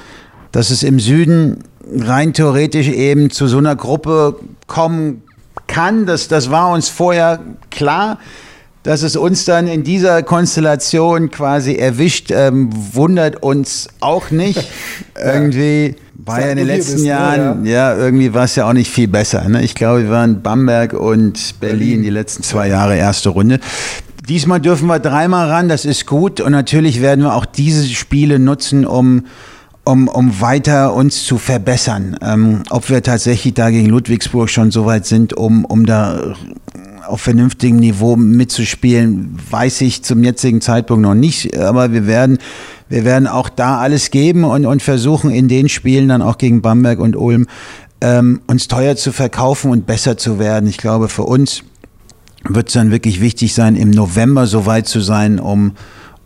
Dass 0.51 0.71
es 0.71 0.83
im 0.83 0.99
Süden 0.99 1.63
rein 1.89 2.33
theoretisch 2.33 2.89
eben 2.89 3.29
zu 3.29 3.47
so 3.47 3.59
einer 3.59 3.77
Gruppe 3.77 4.39
kommen 4.67 5.23
kann, 5.67 6.05
das, 6.05 6.27
das 6.27 6.51
war 6.51 6.71
uns 6.71 6.89
vorher 6.89 7.39
klar 7.69 8.17
dass 8.83 9.03
es 9.03 9.15
uns 9.15 9.45
dann 9.45 9.67
in 9.67 9.83
dieser 9.83 10.23
Konstellation 10.23 11.29
quasi 11.29 11.75
erwischt, 11.75 12.31
ähm, 12.31 12.69
wundert 12.93 13.43
uns 13.43 13.87
auch 13.99 14.31
nicht. 14.31 14.69
irgendwie 15.15 15.95
war 16.13 16.41
ja 16.41 16.47
in 16.47 16.57
den 16.57 16.67
letzten 16.67 16.93
bist, 16.93 17.03
ne? 17.03 17.09
Jahren, 17.09 17.63
ne, 17.63 17.69
ja. 17.69 17.93
ja. 17.93 17.97
irgendwie 17.97 18.33
war 18.33 18.45
es 18.45 18.55
ja 18.55 18.67
auch 18.67 18.73
nicht 18.73 18.91
viel 18.91 19.07
besser. 19.07 19.47
Ne? 19.47 19.63
Ich 19.63 19.75
glaube, 19.75 20.03
wir 20.03 20.09
waren 20.09 20.41
Bamberg 20.41 20.93
und 20.93 21.59
Berlin, 21.59 21.79
Berlin 21.79 22.03
die 22.03 22.09
letzten 22.09 22.43
zwei 22.43 22.67
Jahre 22.69 22.97
erste 22.97 23.29
Runde. 23.29 23.59
Diesmal 24.27 24.59
dürfen 24.59 24.87
wir 24.87 24.99
dreimal 24.99 25.49
ran, 25.49 25.69
das 25.69 25.85
ist 25.85 26.05
gut. 26.05 26.41
Und 26.41 26.51
natürlich 26.51 27.01
werden 27.01 27.23
wir 27.23 27.33
auch 27.33 27.45
diese 27.45 27.87
Spiele 27.87 28.39
nutzen, 28.39 28.85
um 28.85 29.23
um, 29.87 30.09
um 30.09 30.41
weiter 30.41 30.93
uns 30.93 31.23
zu 31.23 31.37
verbessern. 31.37 32.17
Ähm, 32.21 32.63
ob 32.69 32.89
wir 32.89 33.01
tatsächlich 33.01 33.53
da 33.53 33.69
gegen 33.69 33.87
Ludwigsburg 33.87 34.49
schon 34.49 34.69
so 34.69 34.85
weit 34.85 35.05
sind, 35.05 35.33
um, 35.33 35.63
um 35.63 35.85
da 35.85 36.35
auf 37.07 37.21
vernünftigem 37.21 37.77
Niveau 37.77 38.15
mitzuspielen, 38.15 39.37
weiß 39.49 39.81
ich 39.81 40.03
zum 40.03 40.23
jetzigen 40.23 40.61
Zeitpunkt 40.61 41.01
noch 41.01 41.13
nicht. 41.13 41.57
Aber 41.57 41.91
wir 41.91 42.07
werden, 42.07 42.37
wir 42.89 43.05
werden 43.05 43.27
auch 43.27 43.49
da 43.49 43.79
alles 43.79 44.11
geben 44.11 44.43
und, 44.43 44.65
und 44.65 44.81
versuchen 44.81 45.31
in 45.31 45.47
den 45.47 45.69
Spielen 45.69 46.09
dann 46.09 46.21
auch 46.21 46.37
gegen 46.37 46.61
Bamberg 46.61 46.99
und 46.99 47.15
Ulm 47.15 47.47
ähm, 48.01 48.41
uns 48.47 48.67
teuer 48.67 48.95
zu 48.95 49.11
verkaufen 49.11 49.71
und 49.71 49.85
besser 49.85 50.17
zu 50.17 50.39
werden. 50.39 50.69
Ich 50.69 50.77
glaube, 50.77 51.09
für 51.09 51.23
uns 51.23 51.63
wird 52.43 52.67
es 52.67 52.73
dann 52.73 52.91
wirklich 52.91 53.21
wichtig 53.21 53.53
sein, 53.53 53.75
im 53.75 53.91
November 53.91 54.47
so 54.47 54.65
weit 54.65 54.87
zu 54.87 55.01
sein, 55.01 55.39
um 55.39 55.73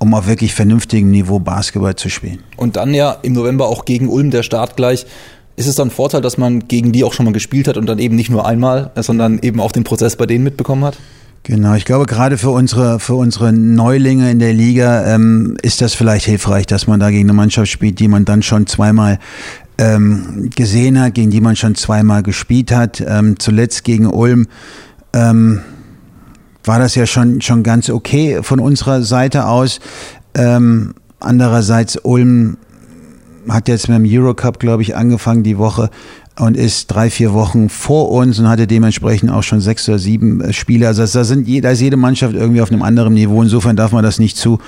um 0.01 0.15
auf 0.15 0.25
wirklich 0.25 0.55
vernünftigem 0.55 1.11
Niveau 1.11 1.37
Basketball 1.37 1.95
zu 1.95 2.09
spielen. 2.09 2.39
Und 2.57 2.75
dann 2.75 2.91
ja 2.95 3.17
im 3.21 3.33
November 3.33 3.67
auch 3.67 3.85
gegen 3.85 4.09
Ulm 4.09 4.31
der 4.31 4.41
Start 4.41 4.75
gleich. 4.75 5.05
Ist 5.55 5.67
es 5.67 5.75
dann 5.75 5.89
ein 5.89 5.91
Vorteil, 5.91 6.21
dass 6.21 6.37
man 6.37 6.67
gegen 6.67 6.91
die 6.91 7.03
auch 7.03 7.13
schon 7.13 7.25
mal 7.25 7.33
gespielt 7.33 7.67
hat 7.67 7.77
und 7.77 7.85
dann 7.87 7.99
eben 7.99 8.15
nicht 8.15 8.29
nur 8.29 8.45
einmal, 8.45 8.91
sondern 8.95 9.39
eben 9.39 9.59
auch 9.59 9.71
den 9.71 9.83
Prozess 9.83 10.15
bei 10.15 10.25
denen 10.25 10.43
mitbekommen 10.43 10.85
hat? 10.85 10.97
Genau, 11.43 11.73
ich 11.73 11.85
glaube 11.85 12.05
gerade 12.05 12.37
für 12.37 12.51
unsere 12.51 12.99
für 12.99 13.15
unsere 13.15 13.51
Neulinge 13.51 14.29
in 14.29 14.37
der 14.37 14.53
Liga 14.53 15.07
ähm, 15.07 15.57
ist 15.63 15.81
das 15.81 15.95
vielleicht 15.95 16.25
hilfreich, 16.25 16.67
dass 16.67 16.85
man 16.85 16.99
da 16.99 17.09
gegen 17.09 17.23
eine 17.23 17.33
Mannschaft 17.33 17.71
spielt, 17.71 17.99
die 17.99 18.07
man 18.07 18.25
dann 18.25 18.43
schon 18.43 18.67
zweimal 18.67 19.17
ähm, 19.79 20.51
gesehen 20.55 21.01
hat, 21.01 21.15
gegen 21.15 21.31
die 21.31 21.41
man 21.41 21.55
schon 21.55 21.73
zweimal 21.73 22.21
gespielt 22.21 22.71
hat. 22.71 23.03
Ähm, 23.05 23.39
zuletzt 23.39 23.83
gegen 23.83 24.05
Ulm 24.05 24.47
ähm, 25.13 25.61
war 26.63 26.77
das 26.77 26.93
ja 26.93 27.07
schon 27.07 27.41
schon 27.41 27.63
ganz 27.63 27.89
okay 27.89 28.43
von 28.43 28.59
unserer 28.59 29.01
Seite 29.01 29.47
aus. 29.47 29.79
Ähm, 30.35 30.93
andererseits 31.19 31.97
Ulm 31.97 32.57
hat 33.49 33.67
jetzt 33.67 33.89
mit 33.89 33.97
dem 33.97 34.05
Eurocup, 34.07 34.59
glaube 34.59 34.81
ich, 34.81 34.95
angefangen 34.95 35.43
die 35.43 35.57
Woche 35.57 35.89
und 36.39 36.57
ist 36.57 36.87
drei, 36.87 37.09
vier 37.09 37.33
Wochen 37.33 37.69
vor 37.69 38.09
uns 38.11 38.39
und 38.39 38.47
hatte 38.47 38.67
dementsprechend 38.67 39.31
auch 39.31 39.43
schon 39.43 39.61
sechs 39.61 39.87
oder 39.89 39.99
sieben 39.99 40.41
äh, 40.41 40.53
Spiele. 40.53 40.87
Also 40.87 41.05
da, 41.05 41.23
sind, 41.23 41.47
da 41.63 41.71
ist 41.71 41.81
jede 41.81 41.97
Mannschaft 41.97 42.33
irgendwie 42.33 42.61
auf 42.61 42.71
einem 42.71 42.81
anderen 42.81 43.13
Niveau. 43.13 43.41
Insofern 43.41 43.75
darf 43.75 43.91
man 43.91 44.03
das 44.03 44.19
nicht 44.19 44.37
zu, 44.37 44.59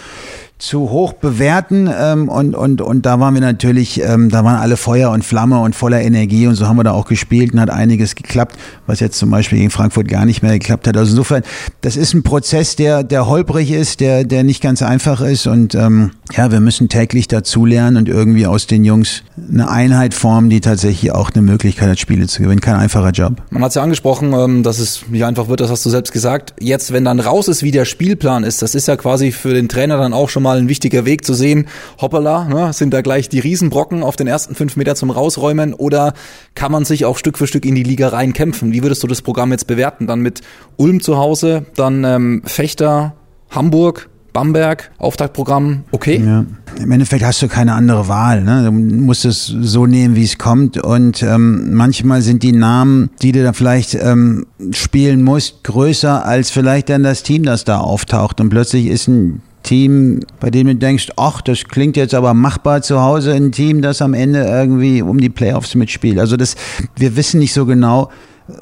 zu 0.60 0.92
hoch 0.92 1.14
bewerten 1.14 1.90
ähm, 1.94 2.30
und, 2.30 2.56
und, 2.56 2.82
und 2.82 3.06
da 3.06 3.20
waren 3.20 3.34
wir 3.34 3.42
natürlich, 3.42 4.02
ähm, 4.02 4.30
da 4.30 4.46
waren 4.46 4.56
alle 4.56 4.78
Feuer 4.78 5.12
und 5.12 5.26
Flamme 5.26 5.60
und 5.60 5.76
voller 5.76 6.02
Energie 6.02 6.48
und 6.48 6.56
so 6.56 6.68
haben 6.68 6.78
wir 6.78 6.84
da 6.84 6.92
auch 6.92 7.06
gespielt 7.06 7.54
und 7.54 7.60
hat 7.60 7.70
einiges 7.70 8.16
geklappt, 8.16 8.56
was 8.88 9.02
jetzt 9.02 9.18
zum 9.18 9.30
Beispiel 9.30 9.58
gegen 9.58 9.72
Frankfurt 9.72 10.08
gar 10.08 10.26
nicht 10.26 10.42
mehr 10.42 10.54
geklappt 10.54 10.88
hat. 10.88 10.96
Also 10.96 11.12
insofern, 11.12 11.44
das 11.82 11.98
ist 11.98 12.14
ein 12.14 12.24
Prozess, 12.24 12.78
der, 12.78 13.04
der 13.04 13.28
holprig 13.28 13.72
ist, 13.72 14.00
der, 14.00 14.24
der 14.24 14.44
nicht 14.44 14.62
ganz 14.62 14.82
einfach 14.82 15.20
ist 15.22 15.48
und 15.48 15.76
ähm, 15.76 16.12
ja, 16.32 16.50
wir 16.52 16.62
müssen 16.62 16.88
täglich 16.88 17.28
dazulernen 17.28 17.98
und 17.98 18.08
irgendwie 18.08 18.48
aus 18.48 18.66
den 18.66 18.86
Jungs 18.86 19.24
eine 19.38 19.70
Einheit 19.70 20.14
formen, 20.14 20.50
die 20.50 20.62
tatsächlich 20.62 21.12
auch 21.12 21.32
eine 21.34 21.42
Möglichkeit 21.42 21.90
hat, 21.90 22.00
Spiele 22.00 22.28
zu 22.28 22.42
gewinnen. 22.42 22.62
Kein 22.62 22.76
einfacher 22.76 23.12
Job. 23.12 23.42
Man 23.50 23.64
hat 23.64 23.70
es 23.70 23.76
ja 23.76 23.84
angesprochen, 23.84 24.34
ähm, 24.34 24.64
dass 24.64 24.80
es 24.80 25.10
nicht 25.10 25.26
einfach 25.26 25.50
wird, 25.50 25.60
das 25.60 25.70
hast 25.70 25.86
du 25.86 25.90
selbst 25.90 26.14
gesagt. 26.14 26.54
Jetzt, 26.60 26.94
wenn 26.94 27.04
dann 27.04 27.20
raus 27.20 27.50
ist, 27.50 27.64
wie 27.64 27.72
der 27.72 27.86
Spielplan 27.86 28.44
ist, 28.44 28.62
das 28.62 28.76
ist 28.76 28.88
ja 28.88 28.96
quasi 28.96 29.32
für 29.34 29.54
den 29.54 29.68
Trainer 29.68 29.98
dann 29.98 30.14
auch 30.14 30.30
schon 30.30 30.44
mal 30.44 30.53
ein 30.60 30.70
wichtiger 30.70 31.06
Weg 31.06 31.26
zu 31.26 31.34
sehen. 31.34 31.68
Hoppala, 32.02 32.46
ne, 32.46 32.74
sind 32.74 32.94
da 32.94 33.02
gleich 33.02 33.30
die 33.30 33.40
Riesenbrocken 33.40 34.04
auf 34.04 34.16
den 34.16 34.28
ersten 34.28 34.56
fünf 34.56 34.76
Meter 34.76 34.96
zum 34.96 35.10
Rausräumen 35.10 35.74
oder 35.74 36.14
kann 36.56 36.72
man 36.72 36.86
sich 36.86 37.06
auch 37.06 37.18
Stück 37.18 37.38
für 37.38 37.48
Stück 37.48 37.66
in 37.66 37.76
die 37.76 37.84
Liga 37.84 38.10
reinkämpfen? 38.10 38.74
Wie 38.74 38.84
würdest 38.84 39.04
du 39.04 39.08
das 39.08 39.22
Programm 39.22 39.52
jetzt 39.52 39.68
bewerten? 39.68 40.08
Dann 40.08 40.22
mit 40.22 40.42
Ulm 40.78 41.02
zu 41.02 41.18
Hause, 41.18 41.66
dann 41.76 42.04
ähm, 42.04 42.42
Fechter, 42.46 43.14
Hamburg, 43.50 44.10
Bamberg, 44.34 44.92
Auftaktprogramm, 44.98 45.84
okay? 45.92 46.22
Ja. 46.26 46.46
Im 46.82 46.92
Endeffekt 46.92 47.24
hast 47.24 47.42
du 47.44 47.48
keine 47.48 47.74
andere 47.74 48.08
Wahl. 48.08 48.44
Ne? 48.44 48.66
Du 48.66 48.72
musst 48.72 49.26
es 49.26 49.46
so 49.46 49.86
nehmen, 49.86 50.16
wie 50.16 50.24
es 50.24 50.40
kommt. 50.40 50.84
Und 50.84 51.22
ähm, 51.22 51.76
manchmal 51.76 52.24
sind 52.24 52.42
die 52.42 52.52
Namen, 52.52 53.12
die 53.22 53.32
du 53.32 53.44
da 53.44 53.54
vielleicht 53.54 53.94
ähm, 53.94 54.48
spielen 54.72 55.22
musst, 55.22 55.64
größer 55.64 56.26
als 56.26 56.50
vielleicht 56.50 56.90
dann 56.90 57.04
das 57.04 57.22
Team, 57.22 57.44
das 57.44 57.64
da 57.64 57.78
auftaucht. 57.78 58.42
Und 58.42 58.50
plötzlich 58.50 58.88
ist 58.88 59.08
ein 59.08 59.44
Team, 59.74 60.20
bei 60.40 60.52
dem 60.52 60.68
du 60.68 60.76
denkst, 60.76 61.14
ach, 61.16 61.42
das 61.42 61.64
klingt 61.64 61.98
jetzt 61.98 62.14
aber 62.14 62.36
machbar 62.36 62.84
zu 62.84 63.02
Hause, 63.02 63.34
ein 63.34 63.52
Team, 63.52 63.82
das 63.82 64.04
am 64.04 64.14
Ende 64.14 64.44
irgendwie 64.44 65.02
um 65.02 65.20
die 65.20 65.32
Playoffs 65.32 65.74
mitspielt. 65.74 66.20
Also 66.20 66.38
das, 66.38 66.56
wir 66.96 67.16
wissen 67.16 67.40
nicht 67.40 67.54
so 67.54 67.66
genau, 67.66 68.12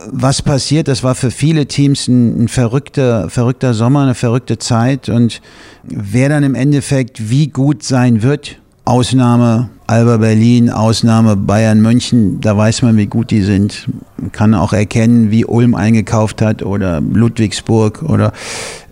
was 0.10 0.42
passiert. 0.42 0.88
Das 0.88 1.04
war 1.04 1.14
für 1.14 1.30
viele 1.30 1.66
Teams 1.66 2.08
ein, 2.08 2.44
ein, 2.44 2.48
verrückter, 2.48 3.30
verrückter 3.30 3.74
Sommer, 3.74 4.04
eine 4.04 4.16
verrückte 4.16 4.58
Zeit. 4.58 5.10
Und 5.10 5.42
wer 5.84 6.30
dann 6.30 6.44
im 6.44 6.56
Endeffekt 6.56 7.30
wie 7.30 7.48
gut 7.48 7.84
sein 7.84 8.24
wird, 8.24 8.58
Ausnahme 8.86 9.70
Alba 9.88 10.16
Berlin, 10.16 10.70
Ausnahme 10.70 11.36
Bayern 11.36 11.82
München, 11.82 12.40
da 12.40 12.56
weiß 12.56 12.84
man, 12.84 12.96
wie 12.96 13.08
gut 13.08 13.32
die 13.32 13.42
sind. 13.42 13.90
Man 14.16 14.32
kann 14.32 14.54
auch 14.54 14.72
erkennen, 14.72 15.30
wie 15.30 15.44
Ulm 15.44 15.76
eingekauft 15.76 16.42
hat 16.42 16.64
oder 16.64 17.02
Ludwigsburg 17.02 18.02
oder 18.02 18.32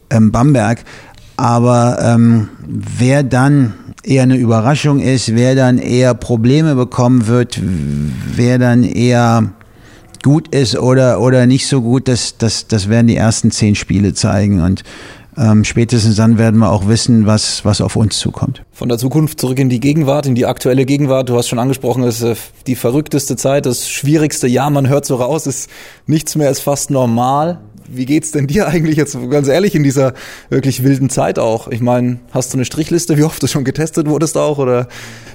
ähm, 0.09 0.31
Bamberg. 0.31 0.83
Aber 1.39 1.99
ähm, 2.01 2.49
wer 2.67 3.23
dann 3.23 3.73
eher 4.03 4.23
eine 4.23 4.35
Überraschung 4.35 4.99
ist, 4.99 5.35
wer 5.35 5.55
dann 5.55 5.77
eher 5.77 6.13
Probleme 6.13 6.75
bekommen 6.75 7.27
wird, 7.27 7.61
wer 8.35 8.59
dann 8.59 8.83
eher 8.83 9.53
gut 10.21 10.53
ist 10.53 10.77
oder, 10.77 11.21
oder 11.21 11.45
nicht 11.45 11.67
so 11.67 11.81
gut, 11.81 12.09
das, 12.09 12.37
das, 12.37 12.67
das 12.67 12.89
werden 12.89 13.07
die 13.07 13.15
ersten 13.15 13.51
zehn 13.51 13.75
Spiele 13.75 14.13
zeigen. 14.13 14.59
Und 14.59 14.83
ähm, 15.37 15.63
spätestens 15.63 16.17
dann 16.17 16.37
werden 16.37 16.59
wir 16.59 16.73
auch 16.73 16.89
wissen, 16.89 17.25
was, 17.25 17.63
was 17.63 17.79
auf 17.79 17.95
uns 17.95 18.19
zukommt. 18.19 18.63
Von 18.73 18.89
der 18.89 18.97
Zukunft 18.97 19.39
zurück 19.39 19.59
in 19.59 19.69
die 19.69 19.79
Gegenwart, 19.79 20.25
in 20.25 20.35
die 20.35 20.45
aktuelle 20.45 20.85
Gegenwart. 20.85 21.29
Du 21.29 21.37
hast 21.37 21.47
schon 21.47 21.59
angesprochen, 21.59 22.03
es 22.03 22.19
ist 22.19 22.23
äh, 22.23 22.35
die 22.67 22.75
verrückteste 22.75 23.37
Zeit, 23.37 23.65
das 23.65 23.87
schwierigste 23.87 24.47
Jahr. 24.47 24.69
Man 24.71 24.89
hört 24.89 25.05
so 25.05 25.15
raus, 25.15 25.47
ist 25.47 25.69
nichts 26.05 26.35
mehr, 26.35 26.49
ist 26.49 26.59
fast 26.59 26.91
normal. 26.91 27.61
Wie 27.91 28.05
geht's 28.05 28.31
denn 28.31 28.47
dir 28.47 28.67
eigentlich 28.67 28.97
jetzt 28.97 29.17
ganz 29.29 29.47
ehrlich 29.47 29.75
in 29.75 29.83
dieser 29.83 30.13
wirklich 30.49 30.83
wilden 30.83 31.09
Zeit 31.09 31.39
auch? 31.39 31.67
Ich 31.67 31.81
meine, 31.81 32.19
hast 32.31 32.53
du 32.53 32.57
eine 32.57 32.65
Strichliste, 32.65 33.17
wie 33.17 33.23
oft 33.23 33.41
du 33.41 33.47
schon 33.47 33.63
getestet 33.63 34.07
wurdest 34.07 34.37
auch 34.37 34.57
oder 34.57 34.87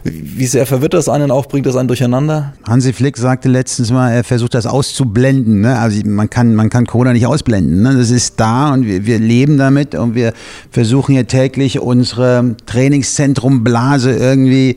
wie 0.05 0.47
sehr 0.47 0.67
verwirrt 0.67 0.95
das 0.95 1.09
einen 1.09 1.31
auch, 1.31 1.47
bringt 1.47 1.67
das 1.67 1.77
einen 1.77 1.88
durcheinander? 1.88 2.53
Hansi 2.64 2.93
Flick 2.93 3.17
sagte 3.17 3.49
letztens 3.49 3.90
mal, 3.90 4.12
er 4.12 4.23
versucht 4.23 4.55
das 4.55 4.67
auszublenden. 4.67 5.62
Ne? 5.62 5.79
Also 5.79 6.01
man 6.05 6.29
kann, 6.29 6.55
man 6.55 6.69
kann 6.69 6.87
Corona 6.87 7.12
nicht 7.12 7.27
ausblenden. 7.27 7.83
Ne? 7.83 7.97
Das 7.97 8.11
ist 8.11 8.38
da 8.38 8.73
und 8.75 8.87
wir, 8.87 9.07
wir 9.07 9.19
leben 9.19 9.57
damit 9.57 9.95
und 9.95 10.14
wir 10.14 10.35
versuchen 10.71 11.14
ja 11.14 11.23
täglich 11.23 11.81
unsere 11.81 12.57
Trainingszentrumblase 12.67 14.12
irgendwie 14.12 14.77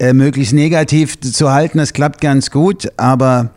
äh, 0.00 0.12
möglichst 0.12 0.52
negativ 0.52 1.20
zu 1.20 1.52
halten. 1.52 1.78
Das 1.78 1.92
klappt 1.92 2.20
ganz 2.20 2.50
gut, 2.50 2.88
aber 2.96 3.50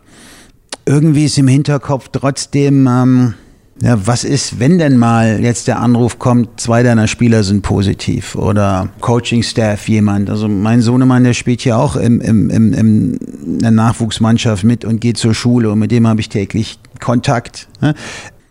irgendwie 0.86 1.24
ist 1.24 1.36
im 1.36 1.48
Hinterkopf 1.48 2.08
trotzdem 2.12 2.86
ähm, 2.86 3.34
ja, 3.80 4.06
was 4.06 4.24
ist, 4.24 4.58
wenn 4.58 4.78
denn 4.78 4.96
mal 4.96 5.40
jetzt 5.40 5.68
der 5.68 5.80
Anruf 5.80 6.18
kommt, 6.18 6.60
zwei 6.60 6.82
deiner 6.82 7.06
Spieler 7.06 7.44
sind 7.44 7.62
positiv 7.62 8.34
oder 8.34 8.88
Coaching-Staff 9.00 9.88
jemand. 9.88 10.30
Also 10.30 10.48
mein 10.48 10.80
Sohnemann, 10.80 11.22
der 11.22 11.34
spielt 11.34 11.64
ja 11.64 11.76
auch 11.76 11.94
im, 11.94 12.20
im, 12.20 12.50
im, 12.50 12.72
in 12.72 13.18
der 13.60 13.70
Nachwuchsmannschaft 13.70 14.64
mit 14.64 14.84
und 14.84 15.00
geht 15.00 15.16
zur 15.16 15.34
Schule 15.34 15.70
und 15.70 15.78
mit 15.78 15.92
dem 15.92 16.08
habe 16.08 16.20
ich 16.20 16.28
täglich 16.28 16.78
Kontakt. 17.00 17.68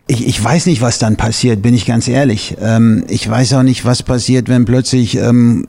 Ich, 0.09 0.25
ich 0.25 0.41
weiß 0.41 0.67
nicht, 0.67 0.81
was 0.81 0.99
dann 0.99 1.17
passiert, 1.17 1.61
bin 1.61 1.73
ich 1.73 1.85
ganz 1.85 2.07
ehrlich. 2.07 2.55
Ähm, 2.61 3.03
ich 3.09 3.29
weiß 3.29 3.53
auch 3.53 3.63
nicht, 3.63 3.83
was 3.83 4.03
passiert, 4.03 4.47
wenn 4.47 4.63
plötzlich 4.63 5.17
ähm, 5.17 5.67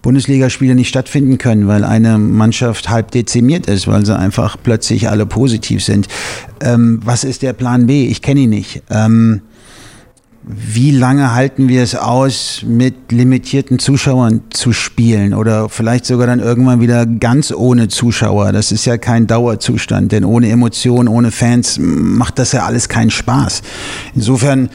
Bundesligaspiele 0.00 0.76
nicht 0.76 0.88
stattfinden 0.88 1.38
können, 1.38 1.66
weil 1.66 1.82
eine 1.82 2.16
Mannschaft 2.18 2.88
halb 2.88 3.10
dezimiert 3.10 3.66
ist, 3.66 3.88
weil 3.88 4.06
sie 4.06 4.16
einfach 4.16 4.56
plötzlich 4.62 5.08
alle 5.08 5.26
positiv 5.26 5.82
sind. 5.82 6.06
Ähm, 6.60 7.00
was 7.04 7.24
ist 7.24 7.42
der 7.42 7.52
Plan 7.52 7.86
B? 7.86 8.06
Ich 8.06 8.22
kenne 8.22 8.40
ihn 8.40 8.50
nicht. 8.50 8.82
Ähm, 8.90 9.42
wie 10.42 10.90
lange 10.90 11.34
halten 11.34 11.68
wir 11.68 11.82
es 11.82 11.94
aus, 11.94 12.64
mit 12.66 13.12
limitierten 13.12 13.78
Zuschauern 13.78 14.42
zu 14.50 14.72
spielen 14.72 15.34
oder 15.34 15.68
vielleicht 15.68 16.06
sogar 16.06 16.26
dann 16.26 16.40
irgendwann 16.40 16.80
wieder 16.80 17.04
ganz 17.04 17.52
ohne 17.52 17.88
Zuschauer? 17.88 18.52
Das 18.52 18.72
ist 18.72 18.86
ja 18.86 18.96
kein 18.96 19.26
Dauerzustand, 19.26 20.12
denn 20.12 20.24
ohne 20.24 20.48
Emotionen, 20.48 21.08
ohne 21.08 21.30
Fans 21.30 21.78
macht 21.78 22.38
das 22.38 22.52
ja 22.52 22.64
alles 22.64 22.88
keinen 22.88 23.10
Spaß. 23.10 23.60
Insofern 24.14 24.70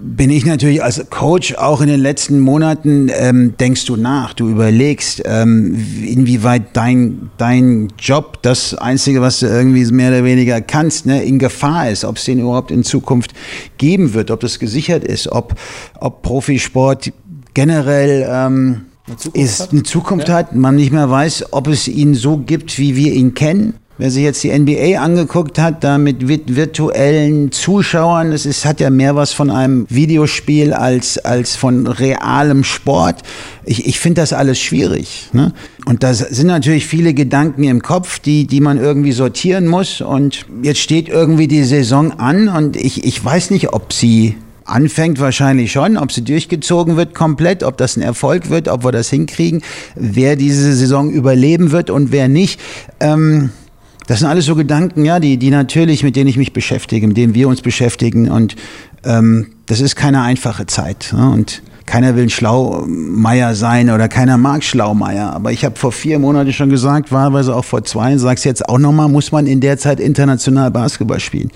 bin 0.00 0.30
ich 0.30 0.46
natürlich 0.46 0.82
als 0.82 1.10
Coach 1.10 1.54
auch 1.54 1.80
in 1.80 1.88
den 1.88 2.00
letzten 2.00 2.38
Monaten, 2.38 3.10
ähm, 3.12 3.54
denkst 3.58 3.84
du 3.86 3.96
nach, 3.96 4.32
du 4.32 4.48
überlegst, 4.48 5.22
ähm, 5.24 5.76
inwieweit 6.06 6.76
dein, 6.76 7.30
dein 7.36 7.88
Job, 7.98 8.38
das 8.42 8.74
Einzige, 8.74 9.20
was 9.20 9.40
du 9.40 9.46
irgendwie 9.46 9.84
mehr 9.90 10.10
oder 10.10 10.24
weniger 10.24 10.60
kannst, 10.60 11.06
ne, 11.06 11.24
in 11.24 11.40
Gefahr 11.40 11.90
ist, 11.90 12.04
ob 12.04 12.16
es 12.16 12.24
den 12.24 12.38
überhaupt 12.38 12.70
in 12.70 12.84
Zukunft 12.84 13.32
geben 13.76 14.14
wird, 14.14 14.30
ob 14.30 14.38
das 14.40 14.60
gesichert 14.60 15.02
ist, 15.02 15.32
ob, 15.32 15.56
ob 15.98 16.22
Profisport 16.22 17.12
generell 17.54 18.28
ähm, 18.30 18.86
eine 19.06 19.16
ist, 19.44 19.72
eine 19.72 19.82
Zukunft 19.82 20.28
hat, 20.28 20.54
man 20.54 20.76
nicht 20.76 20.92
mehr 20.92 21.10
weiß, 21.10 21.52
ob 21.52 21.66
es 21.66 21.88
ihn 21.88 22.14
so 22.14 22.36
gibt, 22.36 22.78
wie 22.78 22.94
wir 22.94 23.12
ihn 23.12 23.34
kennen 23.34 23.74
Wer 24.00 24.12
sich 24.12 24.22
jetzt 24.22 24.44
die 24.44 24.56
NBA 24.56 25.00
angeguckt 25.00 25.58
hat, 25.58 25.82
da 25.82 25.98
mit 25.98 26.28
virtuellen 26.28 27.50
Zuschauern, 27.50 28.30
das 28.30 28.46
ist, 28.46 28.64
hat 28.64 28.78
ja 28.78 28.90
mehr 28.90 29.16
was 29.16 29.32
von 29.32 29.50
einem 29.50 29.86
Videospiel 29.88 30.72
als, 30.72 31.18
als 31.18 31.56
von 31.56 31.88
realem 31.88 32.62
Sport. 32.62 33.22
Ich, 33.64 33.86
ich 33.86 33.98
finde 33.98 34.20
das 34.20 34.32
alles 34.32 34.60
schwierig. 34.60 35.30
Ne? 35.32 35.52
Und 35.84 36.04
da 36.04 36.14
sind 36.14 36.46
natürlich 36.46 36.86
viele 36.86 37.12
Gedanken 37.12 37.64
im 37.64 37.82
Kopf, 37.82 38.20
die, 38.20 38.46
die 38.46 38.60
man 38.60 38.78
irgendwie 38.78 39.10
sortieren 39.10 39.66
muss. 39.66 40.00
Und 40.00 40.46
jetzt 40.62 40.78
steht 40.78 41.08
irgendwie 41.08 41.48
die 41.48 41.64
Saison 41.64 42.12
an 42.20 42.48
und 42.48 42.76
ich, 42.76 43.04
ich 43.04 43.24
weiß 43.24 43.50
nicht, 43.50 43.72
ob 43.72 43.92
sie 43.92 44.36
anfängt 44.64 45.18
wahrscheinlich 45.18 45.72
schon, 45.72 45.96
ob 45.96 46.12
sie 46.12 46.22
durchgezogen 46.22 46.96
wird 46.96 47.14
komplett, 47.16 47.64
ob 47.64 47.76
das 47.78 47.96
ein 47.96 48.02
Erfolg 48.02 48.48
wird, 48.48 48.68
ob 48.68 48.84
wir 48.84 48.92
das 48.92 49.10
hinkriegen, 49.10 49.62
wer 49.96 50.36
diese 50.36 50.72
Saison 50.72 51.10
überleben 51.10 51.72
wird 51.72 51.90
und 51.90 52.12
wer 52.12 52.28
nicht. 52.28 52.60
Ähm, 53.00 53.50
das 54.08 54.20
sind 54.20 54.28
alles 54.28 54.46
so 54.46 54.56
Gedanken, 54.56 55.04
ja, 55.04 55.20
die, 55.20 55.36
die 55.36 55.50
natürlich, 55.50 56.02
mit 56.02 56.16
denen 56.16 56.28
ich 56.28 56.38
mich 56.38 56.54
beschäftige, 56.54 57.06
mit 57.06 57.18
denen 57.18 57.34
wir 57.34 57.46
uns 57.46 57.60
beschäftigen. 57.60 58.30
Und 58.30 58.56
ähm, 59.04 59.48
das 59.66 59.82
ist 59.82 59.96
keine 59.96 60.22
einfache 60.22 60.64
Zeit. 60.64 61.12
Ne? 61.12 61.30
Und 61.30 61.62
keiner 61.84 62.16
will 62.16 62.22
ein 62.22 62.30
Schlaumeier 62.30 63.54
sein 63.54 63.90
oder 63.90 64.08
keiner 64.08 64.38
mag 64.38 64.64
Schlaumeier. 64.64 65.34
Aber 65.34 65.52
ich 65.52 65.62
habe 65.62 65.76
vor 65.76 65.92
vier 65.92 66.18
Monaten 66.18 66.54
schon 66.54 66.70
gesagt, 66.70 67.12
wahlweise 67.12 67.54
auch 67.54 67.66
vor 67.66 67.84
zwei, 67.84 68.16
sag's 68.16 68.44
jetzt 68.44 68.66
auch 68.66 68.78
nochmal, 68.78 69.08
muss 69.08 69.30
man 69.30 69.46
in 69.46 69.60
der 69.60 69.76
Zeit 69.76 70.00
international 70.00 70.70
Basketball 70.70 71.20
spielen 71.20 71.50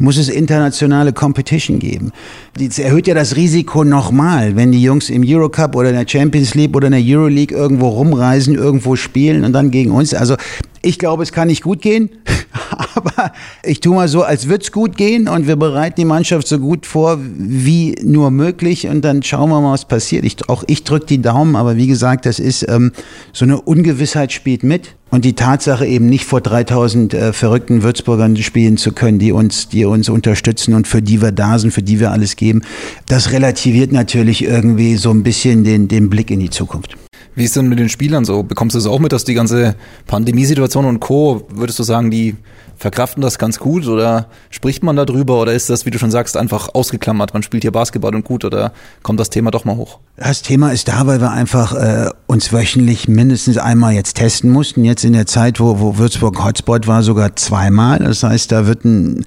muss 0.00 0.16
es 0.16 0.28
internationale 0.28 1.12
Competition 1.12 1.78
geben. 1.78 2.12
Das 2.56 2.78
erhöht 2.78 3.06
ja 3.06 3.14
das 3.14 3.36
Risiko 3.36 3.84
nochmal, 3.84 4.56
wenn 4.56 4.72
die 4.72 4.82
Jungs 4.82 5.10
im 5.10 5.24
Eurocup 5.26 5.74
oder 5.74 5.90
in 5.90 5.96
der 5.96 6.06
Champions 6.06 6.54
League 6.54 6.76
oder 6.76 6.86
in 6.86 6.92
der 6.92 7.02
Euroleague 7.04 7.56
irgendwo 7.56 7.88
rumreisen, 7.88 8.54
irgendwo 8.54 8.96
spielen 8.96 9.44
und 9.44 9.52
dann 9.52 9.70
gegen 9.70 9.90
uns. 9.90 10.14
Also 10.14 10.36
ich 10.82 10.98
glaube, 10.98 11.22
es 11.22 11.32
kann 11.32 11.48
nicht 11.48 11.62
gut 11.62 11.82
gehen, 11.82 12.10
aber 12.94 13.32
ich 13.62 13.80
tue 13.80 13.94
mal 13.94 14.08
so, 14.08 14.22
als 14.22 14.48
würde 14.48 14.62
es 14.62 14.72
gut 14.72 14.96
gehen 14.96 15.28
und 15.28 15.46
wir 15.46 15.56
bereiten 15.56 15.96
die 16.00 16.04
Mannschaft 16.04 16.46
so 16.46 16.58
gut 16.58 16.86
vor 16.86 17.18
wie 17.20 17.96
nur 18.02 18.30
möglich 18.30 18.86
und 18.86 19.04
dann 19.04 19.22
schauen 19.22 19.50
wir 19.50 19.60
mal, 19.60 19.72
was 19.72 19.86
passiert. 19.86 20.24
Ich, 20.24 20.48
auch 20.48 20.64
ich 20.66 20.84
drücke 20.84 21.06
die 21.06 21.22
Daumen, 21.22 21.56
aber 21.56 21.76
wie 21.76 21.86
gesagt, 21.86 22.26
das 22.26 22.38
ist 22.38 22.66
ähm, 22.68 22.92
so 23.32 23.44
eine 23.44 23.60
Ungewissheit 23.60 24.32
spielt 24.32 24.62
mit 24.62 24.94
und 25.10 25.24
die 25.24 25.34
Tatsache 25.34 25.86
eben 25.86 26.08
nicht 26.08 26.24
vor 26.24 26.40
3000 26.40 27.14
äh, 27.14 27.32
verrückten 27.32 27.82
Würzburgern 27.82 28.36
spielen 28.36 28.76
zu 28.76 28.92
können, 28.92 29.18
die 29.18 29.32
uns, 29.32 29.68
die 29.68 29.84
uns 29.84 30.08
unterstützen 30.08 30.74
und 30.74 30.86
für 30.86 31.02
die 31.02 31.22
wir 31.22 31.32
da 31.32 31.58
sind, 31.58 31.72
für 31.72 31.82
die 31.82 32.00
wir 32.00 32.12
alles 32.12 32.36
geben, 32.36 32.62
das 33.06 33.32
relativiert 33.32 33.92
natürlich 33.92 34.44
irgendwie 34.44 34.96
so 34.96 35.10
ein 35.10 35.22
bisschen 35.22 35.64
den, 35.64 35.88
den 35.88 36.10
Blick 36.10 36.30
in 36.30 36.40
die 36.40 36.50
Zukunft. 36.50 36.96
Wie 37.38 37.44
ist 37.44 37.54
denn 37.54 37.68
mit 37.68 37.78
den 37.78 37.88
Spielern 37.88 38.24
so? 38.24 38.42
Bekommst 38.42 38.74
du 38.74 38.80
es 38.80 38.86
auch 38.86 38.98
mit, 38.98 39.12
dass 39.12 39.22
die 39.22 39.34
ganze 39.34 39.76
Pandemiesituation 40.08 40.84
und 40.84 40.98
Co., 40.98 41.46
würdest 41.50 41.78
du 41.78 41.84
sagen, 41.84 42.10
die 42.10 42.34
verkraften 42.76 43.22
das 43.22 43.38
ganz 43.38 43.60
gut 43.60 43.86
oder 43.86 44.26
spricht 44.50 44.82
man 44.82 44.96
darüber 44.96 45.40
oder 45.40 45.52
ist 45.52 45.70
das, 45.70 45.86
wie 45.86 45.90
du 45.90 46.00
schon 46.00 46.10
sagst, 46.10 46.36
einfach 46.36 46.70
ausgeklammert? 46.74 47.34
Man 47.34 47.44
spielt 47.44 47.62
hier 47.62 47.70
Basketball 47.70 48.12
und 48.12 48.24
gut 48.24 48.44
oder 48.44 48.72
kommt 49.04 49.20
das 49.20 49.30
Thema 49.30 49.52
doch 49.52 49.64
mal 49.64 49.76
hoch? 49.76 50.00
Das 50.16 50.42
Thema 50.42 50.72
ist 50.72 50.88
da, 50.88 51.06
weil 51.06 51.20
wir 51.20 51.30
einfach 51.30 51.74
äh, 51.74 52.10
uns 52.26 52.52
wöchentlich 52.52 53.06
mindestens 53.06 53.56
einmal 53.56 53.94
jetzt 53.94 54.14
testen 54.14 54.50
mussten. 54.50 54.84
Jetzt 54.84 55.04
in 55.04 55.12
der 55.12 55.26
Zeit, 55.26 55.60
wo, 55.60 55.78
wo 55.78 55.96
Würzburg 55.96 56.44
Hotspot 56.44 56.88
war, 56.88 57.04
sogar 57.04 57.36
zweimal. 57.36 58.00
Das 58.00 58.24
heißt, 58.24 58.50
da 58.50 58.66
wird 58.66 58.84
ein 58.84 59.24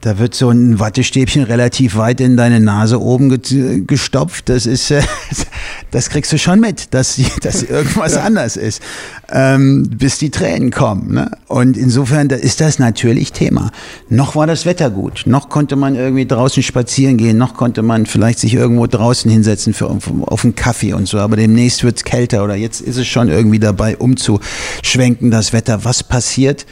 da 0.00 0.18
wird 0.18 0.34
so 0.34 0.50
ein 0.50 0.78
Wattestäbchen 0.78 1.42
relativ 1.42 1.96
weit 1.96 2.20
in 2.20 2.36
deine 2.36 2.60
Nase 2.60 3.00
oben 3.00 3.40
gestopft. 3.86 4.48
Das 4.48 4.66
ist, 4.66 4.90
äh, 4.90 5.02
das 5.90 6.08
kriegst 6.08 6.32
du 6.32 6.38
schon 6.38 6.60
mit, 6.60 6.94
dass, 6.94 7.20
dass 7.42 7.62
irgendwas 7.62 8.16
anders 8.16 8.56
ist, 8.56 8.82
ähm, 9.30 9.88
bis 9.90 10.18
die 10.18 10.30
Tränen 10.30 10.70
kommen. 10.70 11.14
Ne? 11.14 11.30
Und 11.48 11.76
insofern 11.76 12.28
da 12.28 12.36
ist 12.36 12.60
das 12.60 12.78
natürlich 12.78 13.32
Thema. 13.32 13.70
Noch 14.08 14.36
war 14.36 14.46
das 14.46 14.64
Wetter 14.64 14.90
gut, 14.90 15.24
noch 15.26 15.48
konnte 15.48 15.76
man 15.76 15.94
irgendwie 15.96 16.26
draußen 16.26 16.62
spazieren 16.62 17.16
gehen, 17.16 17.36
noch 17.36 17.54
konnte 17.54 17.82
man 17.82 18.06
vielleicht 18.06 18.38
sich 18.38 18.54
irgendwo 18.54 18.86
draußen 18.86 19.30
hinsetzen 19.30 19.74
für 19.74 19.88
auf 19.90 20.44
einen 20.44 20.54
Kaffee 20.54 20.94
und 20.94 21.08
so. 21.08 21.18
Aber 21.18 21.36
demnächst 21.36 21.84
wird's 21.84 22.04
kälter 22.04 22.42
oder 22.42 22.54
jetzt 22.54 22.80
ist 22.80 22.96
es 22.96 23.06
schon 23.06 23.28
irgendwie 23.28 23.58
dabei, 23.58 23.96
umzuschwenken 23.98 25.30
das 25.30 25.52
Wetter. 25.52 25.84
Was 25.84 26.02
passiert? 26.02 26.66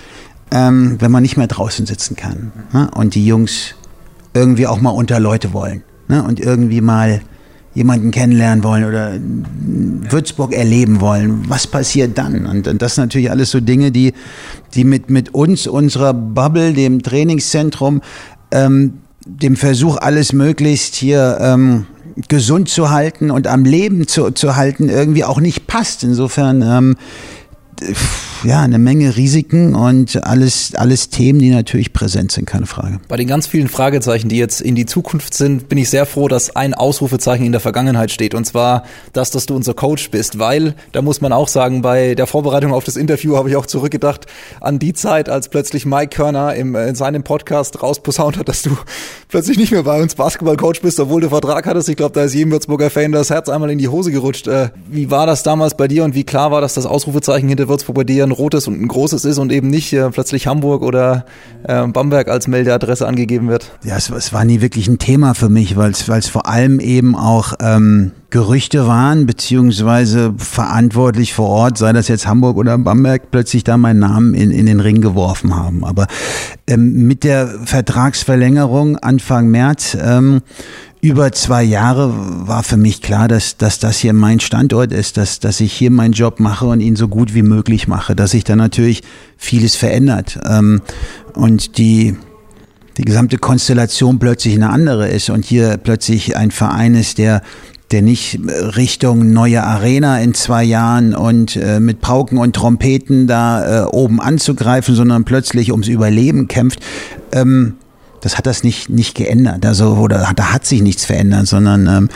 Ähm, 0.51 0.97
wenn 1.01 1.11
man 1.11 1.23
nicht 1.23 1.37
mehr 1.37 1.47
draußen 1.47 1.87
sitzen 1.87 2.17
kann 2.17 2.53
ne? 2.73 2.91
und 2.95 3.15
die 3.15 3.27
Jungs 3.27 3.75
irgendwie 4.35 4.67
auch 4.67 4.81
mal 4.81 4.91
unter 4.91 5.21
Leute 5.21 5.53
wollen 5.53 5.83
ne? 6.09 6.23
und 6.23 6.41
irgendwie 6.41 6.81
mal 6.81 7.21
jemanden 7.75 8.11
kennenlernen 8.11 8.65
wollen 8.65 8.85
oder 8.85 9.13
Würzburg 10.11 10.53
erleben 10.53 11.01
wollen, 11.01 11.49
was 11.49 11.67
passiert 11.67 12.19
dann? 12.19 12.47
Und, 12.47 12.67
und 12.67 12.83
das 12.83 12.97
sind 12.97 13.05
natürlich 13.05 13.31
alles 13.31 13.53
so 13.53 13.61
Dinge, 13.61 13.93
die, 13.93 14.15
die 14.75 14.85
mit, 14.85 15.11
mit 15.11 15.33
uns, 15.35 15.67
unserer 15.67 16.13
Bubble, 16.13 16.73
dem 16.73 17.03
Trainingszentrum, 17.03 18.03
ähm, 18.51 18.95
dem 19.25 19.55
Versuch, 19.55 19.99
alles 19.99 20.33
möglichst 20.33 20.97
hier 20.97 21.39
ähm, 21.41 21.87
gesund 22.29 22.69
zu 22.69 22.91
halten 22.91 23.31
und 23.31 23.47
am 23.47 23.65
Leben 23.65 24.09
zu, 24.09 24.33
zu 24.33 24.57
halten, 24.57 24.89
irgendwie 24.89 25.25
auch 25.25 25.41
nicht 25.41 25.67
passt. 25.69 26.03
Insofern 26.03 26.63
ähm, 26.63 26.97
ja, 28.45 28.63
eine 28.63 28.79
Menge 28.79 29.17
Risiken 29.17 29.75
und 29.75 30.25
alles, 30.25 30.75
alles 30.75 31.11
Themen, 31.11 31.39
die 31.39 31.51
natürlich 31.51 31.93
präsent 31.93 32.33
sind, 32.33 32.47
keine 32.47 32.67
Frage. 32.67 33.01
Bei 33.09 33.17
den 33.17 33.27
ganz 33.27 33.47
vielen 33.47 33.69
Fragezeichen, 33.69 34.29
die 34.29 34.37
jetzt 34.37 34.61
in 34.61 34.75
die 34.75 34.87
Zukunft 34.87 35.35
sind, 35.35 35.69
bin 35.69 35.79
ich 35.79 35.91
sehr 35.91 36.07
froh, 36.07 36.29
dass 36.29 36.55
ein 36.55 36.75
Ausrufezeichen 36.75 37.45
in 37.45 37.53
der 37.53 37.61
Vergangenheit 37.61 38.11
steht. 38.11 38.35
Und 38.35 38.45
zwar 38.45 38.85
das, 39.13 39.31
dass 39.31 39.47
du 39.47 39.57
unser 39.57 39.75
Coach 39.75 40.11
bist. 40.11 40.39
Weil, 40.39 40.75
da 40.93 41.03
muss 41.03 41.21
man 41.21 41.33
auch 41.33 41.49
sagen, 41.49 41.83
bei 41.83 42.15
der 42.15 42.27
Vorbereitung 42.27 42.73
auf 42.73 42.85
das 42.85 42.97
Interview 42.97 43.37
habe 43.37 43.51
ich 43.51 43.57
auch 43.57 43.67
zurückgedacht 43.67 44.27
an 44.61 44.79
die 44.79 44.93
Zeit, 44.93 45.29
als 45.29 45.49
plötzlich 45.49 45.85
Mike 45.85 46.15
Körner 46.15 46.55
im, 46.55 46.77
in 46.77 46.95
seinem 46.95 47.25
Podcast 47.25 47.83
rausposaunt 47.83 48.39
hat, 48.39 48.49
dass 48.49 48.63
du 48.63 48.77
plötzlich 49.29 49.59
nicht 49.59 49.73
mehr 49.73 49.83
bei 49.83 50.01
uns 50.01 50.15
Basketballcoach 50.15 50.81
bist, 50.83 51.01
obwohl 51.01 51.21
du 51.21 51.29
Vertrag 51.29 51.67
hattest. 51.67 51.89
Ich 51.89 51.97
glaube, 51.97 52.13
da 52.15 52.23
ist 52.23 52.35
jedem 52.35 52.53
Würzburger 52.53 52.91
Fan 52.91 53.13
das 53.13 53.31
Herz 53.31 53.49
einmal 53.49 53.71
in 53.71 53.79
die 53.79 53.89
Hose 53.89 54.13
gerutscht. 54.13 54.47
Äh, 54.47 54.71
wie 54.89 55.11
war 55.11 55.27
das 55.27 55.43
damals 55.43 55.77
bei 55.77 55.89
dir 55.89 56.05
und 56.05 56.15
wie 56.15 56.25
klar 56.25 56.53
war, 56.53 56.61
dass 56.61 56.75
das 56.75 56.87
Ausrufezeichen 56.87 57.49
hinter 57.49 57.69
Würzburg 57.69 57.97
bei 57.97 58.05
dir 58.05 58.28
ein 58.29 58.33
rotes 58.33 58.69
und 58.69 58.81
ein 58.81 58.89
großes 58.89 59.25
ist 59.25 59.39
und 59.39 59.53
eben 59.53 59.69
nicht 59.69 59.93
äh, 59.93 60.11
plötzlich 60.11 60.47
Hamburg 60.47 60.83
oder 60.83 61.25
äh, 61.65 61.87
Bamberg 61.87 62.29
als 62.29 62.49
Meldeadresse 62.49 63.07
angegeben 63.07 63.49
wird? 63.49 63.73
Ja, 63.85 63.97
es, 63.97 64.11
es 64.11 64.33
war 64.33 64.45
nie 64.45 64.61
wirklich 64.61 64.89
ein 64.89 64.99
Thema 64.99 65.35
für 65.35 65.49
mich, 65.49 65.77
weil 65.77 65.91
es 65.91 66.29
vor 66.29 66.47
allem 66.47 66.81
eben 66.81 67.17
auch 67.17 67.55
ähm, 67.61 68.13
Gerüchte 68.31 68.87
waren, 68.87 69.25
beziehungsweise 69.25 70.35
verantwortlich 70.37 71.33
vor 71.33 71.49
Ort, 71.49 71.79
sei 71.79 71.95
das 71.95 72.09
jetzt 72.09 72.27
Hamburg 72.27 72.59
oder 72.59 72.77
Bamberg, 72.77 73.31
plötzlich 73.31 73.65
da 73.65 73.79
meinen 73.79 74.01
Namen 74.01 74.35
in, 74.35 74.51
in 74.51 74.67
den 74.67 74.81
Ring 74.81 75.01
geworfen 75.01 75.57
haben. 75.57 75.83
Aber 75.83 76.07
ähm, 76.67 77.07
mit 77.07 77.25
der 77.25 77.49
Vertragsverlängerung 77.65 78.99
Anfang 78.99 79.49
März 79.49 79.97
ähm, 79.99 80.43
über 81.01 81.31
zwei 81.33 81.63
Jahre 81.63 82.13
war 82.47 82.63
für 82.63 82.77
mich 82.77 83.03
klar, 83.03 83.29
dass, 83.29 83.57
dass 83.57 83.79
das 83.79 83.99
hier 83.99 84.13
mein 84.13 84.41
Standort 84.41 84.93
ist, 84.93 85.17
dass, 85.17 85.39
dass 85.39 85.61
ich 85.61 85.73
hier 85.73 85.91
meinen 85.91 86.13
Job 86.13 86.41
mache 86.41 86.67
und 86.67 86.81
ihn 86.81 86.97
so 86.97 87.09
gut 87.09 87.35
wie 87.35 87.43
möglich 87.43 87.87
mache, 87.87 88.17
dass 88.17 88.33
sich 88.33 88.45
da 88.45 88.57
natürlich 88.57 89.03
vieles 89.37 89.77
verändert. 89.77 90.41
Ähm, 90.45 90.83
und 91.35 91.79
die, 91.79 92.17
die 92.97 93.05
gesamte 93.05 93.39
Konstellation 93.39 94.19
plötzlich 94.19 94.55
eine 94.55 94.71
andere 94.71 95.09
ist 95.09 95.31
und 95.31 95.45
hier 95.45 95.77
plötzlich 95.77 96.37
ein 96.37 96.51
Verein 96.51 96.95
ist, 96.95 97.19
der 97.19 97.43
der 97.91 98.03
nicht 98.03 98.39
Richtung 98.77 99.33
neue 99.33 99.65
Arena 99.65 100.21
in 100.21 100.35
zwei 100.35 100.63
Jahren 100.63 101.15
und 101.15 101.57
äh, 101.57 101.81
mit 101.81 102.03
Pauken 102.03 102.37
und 102.37 102.55
Trompeten 102.55 103.27
da 103.27 103.85
äh, 103.85 103.87
oben 103.87 104.21
anzugreifen, 104.21 104.95
sondern 104.95 105.25
plötzlich 105.25 105.71
ums 105.71 105.89
Überleben 105.89 106.49
kämpft. 106.49 106.81
Ähm, 107.33 107.77
das 108.21 108.37
hat 108.37 108.47
das 108.47 108.65
nicht, 108.65 108.89
nicht 108.89 109.15
geändert. 109.15 109.65
Also, 109.65 109.95
oder 109.95 110.33
da 110.35 110.53
hat 110.53 110.67
sich 110.67 110.83
nichts 110.83 111.05
verändert, 111.05 111.47
sondern 111.47 111.87
ähm, 111.87 112.09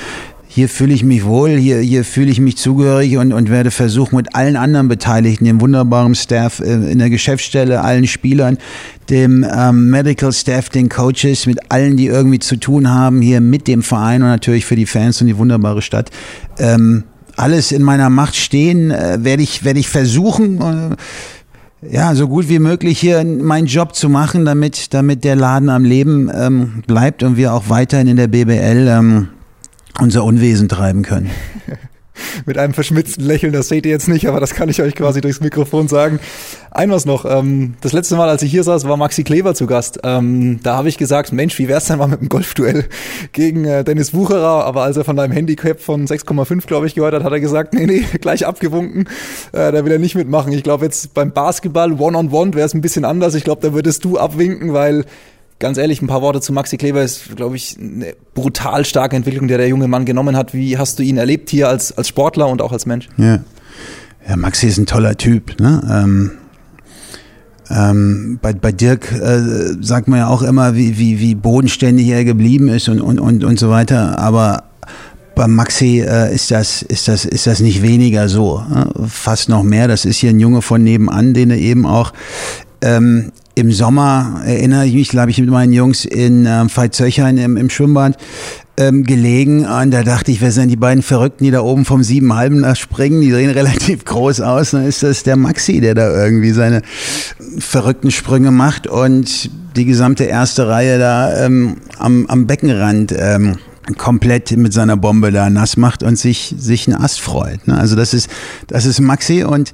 hier 0.55 0.69
fühle 0.69 0.93
ich 0.93 1.03
mich 1.03 1.25
wohl, 1.25 1.57
hier, 1.57 1.79
hier 1.79 2.05
fühle 2.05 2.31
ich 2.31 2.39
mich 2.39 2.59
zugehörig 2.59 3.17
und, 3.17 3.33
und 3.33 3.49
werde 3.49 3.71
versuchen, 3.71 4.17
mit 4.17 4.35
allen 4.35 4.57
anderen 4.57 4.87
Beteiligten, 4.87 5.47
dem 5.47 5.63
wunderbaren 5.63 6.15
Staff 6.15 6.61
äh, 6.61 6.91
in 6.91 6.99
der 6.99 7.09
Geschäftsstelle, 7.09 7.81
allen 7.81 8.07
Spielern, 8.07 8.59
dem 9.09 9.47
ähm, 9.51 9.89
Medical 9.89 10.31
Staff, 10.31 10.69
den 10.69 10.91
Coaches, 10.91 11.47
mit 11.47 11.71
allen, 11.71 11.97
die 11.97 12.07
irgendwie 12.07 12.39
zu 12.39 12.57
tun 12.57 12.91
haben, 12.91 13.23
hier 13.23 13.41
mit 13.41 13.67
dem 13.67 13.83
Verein 13.83 14.23
und 14.23 14.29
natürlich 14.29 14.67
für 14.67 14.77
die 14.77 14.85
Fans 14.85 15.23
und 15.23 15.27
die 15.27 15.39
wunderbare 15.39 15.81
Stadt, 15.81 16.11
ähm, 16.59 17.05
alles 17.37 17.73
in 17.73 17.83
meiner 17.83 18.11
Macht 18.11 18.37
stehen, 18.37 18.91
äh, 18.91 19.25
werde 19.25 19.43
ich, 19.43 19.65
werde 19.65 19.81
ich 19.81 19.89
versuchen, 19.89 20.61
äh, 20.61 20.97
ja, 21.89 22.15
so 22.15 22.29
gut 22.29 22.49
wie 22.49 22.59
möglich 22.59 23.01
hier 23.01 23.25
meinen 23.25 23.67
Job 23.67 23.95
zu 23.95 24.09
machen, 24.09 24.45
damit, 24.45 24.95
damit 24.95 25.25
der 25.25 25.37
Laden 25.37 25.69
am 25.69 25.85
Leben 25.85 26.31
ähm, 26.33 26.83
bleibt 26.87 27.23
und 27.23 27.37
wir 27.37 27.53
auch 27.53 27.69
weiterhin 27.69 28.07
in 28.07 28.17
der 28.17 28.29
BBL 28.29 28.87
ähm, 28.89 29.29
unser 30.01 30.25
Unwesen 30.25 30.69
treiben 30.69 31.03
können. 31.03 31.31
Mit 32.47 32.59
einem 32.59 32.75
verschmitzten 32.75 33.25
Lächeln, 33.25 33.53
das 33.53 33.69
seht 33.69 33.87
ihr 33.87 33.93
jetzt 33.93 34.09
nicht, 34.09 34.29
aber 34.29 34.41
das 34.41 34.55
kann 34.55 34.69
ich 34.69 34.83
euch 34.83 34.95
quasi 34.95 35.21
durchs 35.21 35.41
Mikrofon 35.41 35.89
sagen. 35.89 36.21
Ein 36.71 36.91
was 36.91 37.05
noch, 37.05 37.25
ähm, 37.25 37.75
das 37.81 37.93
letzte 37.93 38.17
Mal, 38.17 38.29
als 38.29 38.43
ich 38.43 38.51
hier 38.51 38.65
saß, 38.65 38.87
war 38.89 38.97
Maxi 38.97 39.25
Kleber 39.25 39.55
zu 39.55 39.67
Gast. 39.67 40.01
Ähm, 40.05 40.61
da 40.63 40.77
habe 40.77 40.89
ich 40.89 40.99
gesagt, 40.99 41.33
Mensch, 41.33 41.59
wie 41.59 41.69
wär's 41.69 41.87
denn 41.87 41.99
mal 41.99 42.09
mit 42.09 42.21
einem 42.21 42.29
Golfduell 42.29 42.87
gegen 43.33 43.65
äh, 43.65 43.85
Dennis 43.85 44.15
Wucherer? 44.15 44.65
Aber 44.65 44.83
als 44.83 44.97
er 44.97 45.05
von 45.05 45.17
deinem 45.17 45.33
Handicap 45.33 45.81
von 45.81 46.07
6,5, 46.07 46.67
glaube 46.67 46.87
ich, 46.87 46.95
gehört 46.95 47.15
hat, 47.15 47.25
hat 47.25 47.33
er 47.33 47.41
gesagt, 47.41 47.75
nee, 47.75 47.87
nee, 47.87 48.05
gleich 48.21 48.47
abgewunken. 48.47 49.09
Äh, 49.53 49.73
da 49.73 49.85
will 49.85 49.93
er 49.93 49.99
nicht 49.99 50.15
mitmachen. 50.15 50.53
Ich 50.53 50.63
glaube 50.63 50.85
jetzt 50.85 51.15
beim 51.15 51.33
Basketball 51.33 51.93
One-on-One 51.93 52.55
wäre 52.55 52.67
es 52.67 52.75
ein 52.75 52.81
bisschen 52.81 53.05
anders. 53.05 53.35
Ich 53.35 53.45
glaube, 53.45 53.63
da 53.63 53.75
würdest 53.75 54.05
du 54.05 54.19
abwinken, 54.19 54.73
weil 54.73 55.05
ganz 55.63 55.79
ehrlich, 55.79 56.03
ein 56.03 56.09
paar 56.09 56.21
Worte 56.21 56.41
zu 56.41 56.53
Maxi 56.53 56.77
Kleber 56.77 57.03
ist, 57.03 57.37
glaube 57.37 57.57
ich, 57.57 57.79
eine 57.79 58.15
brutal 58.35 58.85
starke 58.85 59.17
Entwicklung, 59.17 59.47
die 59.47 59.57
der 59.57 59.69
junge 59.69 59.87
Mann 59.89 60.05
genommen 60.05 60.37
hat. 60.37 60.53
Wie 60.53 60.77
hast 60.77 60.99
du 60.99 61.05
ihn 61.05 61.17
erlebt 61.17 61.49
hier 61.49 61.69
als, 61.69 61.97
als 61.97 62.09
Sportler 62.09 62.49
und 62.49 62.61
auch 62.61 62.73
als 62.73 62.85
Mensch? 62.85 63.09
Ja, 63.17 63.39
ja 64.29 64.37
Maxi 64.37 64.67
ist 64.67 64.79
ein 64.79 64.87
toller 64.87 65.17
Typ. 65.17 65.59
Ne? 65.61 65.81
Ähm, 65.89 66.31
ähm, 67.71 68.39
bei, 68.43 68.53
bei 68.53 68.73
Dirk 68.73 69.13
äh, 69.13 69.41
sagt 69.81 70.09
man 70.09 70.19
ja 70.19 70.29
auch 70.29 70.43
immer, 70.43 70.75
wie, 70.75 70.99
wie, 70.99 71.21
wie 71.21 71.37
bodenständig 71.37 72.09
er 72.09 72.25
geblieben 72.25 72.69
ist 72.69 72.89
und, 72.89 73.01
und, 73.01 73.21
und, 73.21 73.45
und 73.45 73.59
so 73.59 73.71
weiter. 73.71 74.19
Aber 74.19 74.65
bei 75.37 75.47
Maxi 75.47 76.01
äh, 76.01 76.35
ist, 76.35 76.51
das, 76.51 76.83
ist, 76.83 77.07
das, 77.07 77.25
ist 77.25 77.47
das 77.47 77.61
nicht 77.61 77.83
weniger 77.83 78.29
so. 78.29 78.65
Äh? 78.75 79.07
Fast 79.07 79.49
noch 79.49 79.63
mehr. 79.63 79.87
Das 79.87 80.05
ist 80.07 80.19
hier 80.19 80.31
ein 80.31 80.41
Junge 80.41 80.61
von 80.61 80.83
nebenan, 80.83 81.35
den 81.35 81.53
er 81.53 81.59
eben 81.59 81.87
auch 81.87 82.13
ähm, 82.83 83.31
im 83.55 83.73
Sommer 83.73 84.43
erinnere 84.45 84.87
ich 84.87 84.95
mich, 84.95 85.09
glaube 85.09 85.31
ich, 85.31 85.39
mit 85.39 85.51
meinen 85.51 85.73
Jungs 85.73 86.05
in 86.05 86.47
ähm, 86.47 86.69
Veitshöchheim 86.69 87.37
im, 87.37 87.57
im 87.57 87.71
Schwimmbad 87.71 88.17
ähm, 88.79 89.05
gelegen 89.05 89.67
und 89.67 89.91
da 89.91 90.03
dachte 90.03 90.31
ich, 90.31 90.41
wer 90.41 90.53
sind 90.53 90.71
die 90.71 90.77
beiden 90.77 91.03
Verrückten, 91.03 91.45
die 91.45 91.51
da 91.51 91.61
oben 91.61 91.85
vom 91.85 92.03
Siebenhalben 92.03 92.65
springen, 92.75 93.21
die 93.21 93.31
sehen 93.31 93.51
relativ 93.55 94.05
groß 94.05 94.41
aus, 94.41 94.71
dann 94.71 94.87
ist 94.87 95.03
das 95.03 95.23
der 95.23 95.37
Maxi, 95.37 95.81
der 95.81 95.95
da 95.95 96.25
irgendwie 96.25 96.53
seine 96.53 96.83
verrückten 97.59 98.11
Sprünge 98.11 98.51
macht 98.51 98.87
und 98.87 99.51
die 99.77 99.85
gesamte 99.85 100.25
erste 100.25 100.69
Reihe 100.69 100.99
da 100.99 101.45
ähm, 101.45 101.77
am, 101.99 102.27
am 102.27 102.47
Beckenrand 102.47 103.15
ähm, 103.17 103.57
komplett 103.99 104.57
mit 104.57 104.73
seiner 104.73 104.97
Bombe 104.97 105.33
da 105.33 105.51
nass 105.51 105.77
macht 105.77 106.03
und 106.03 106.19
sich, 106.19 106.55
sich 106.57 106.87
einen 106.87 107.03
Ast 107.03 107.21
freut. 107.21 107.67
Ne? 107.67 107.77
Also 107.77 107.97
das 107.97 108.15
ist, 108.15 108.31
das 108.69 108.87
ist 108.87 109.01
Maxi 109.01 109.45
und 109.45 109.73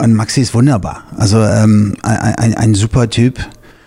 und 0.00 0.14
Maxi 0.14 0.40
ist 0.40 0.54
wunderbar. 0.54 1.04
Also 1.16 1.42
ähm, 1.42 1.94
ein, 2.02 2.34
ein, 2.34 2.54
ein 2.54 2.74
super 2.74 3.10
Typ. 3.10 3.38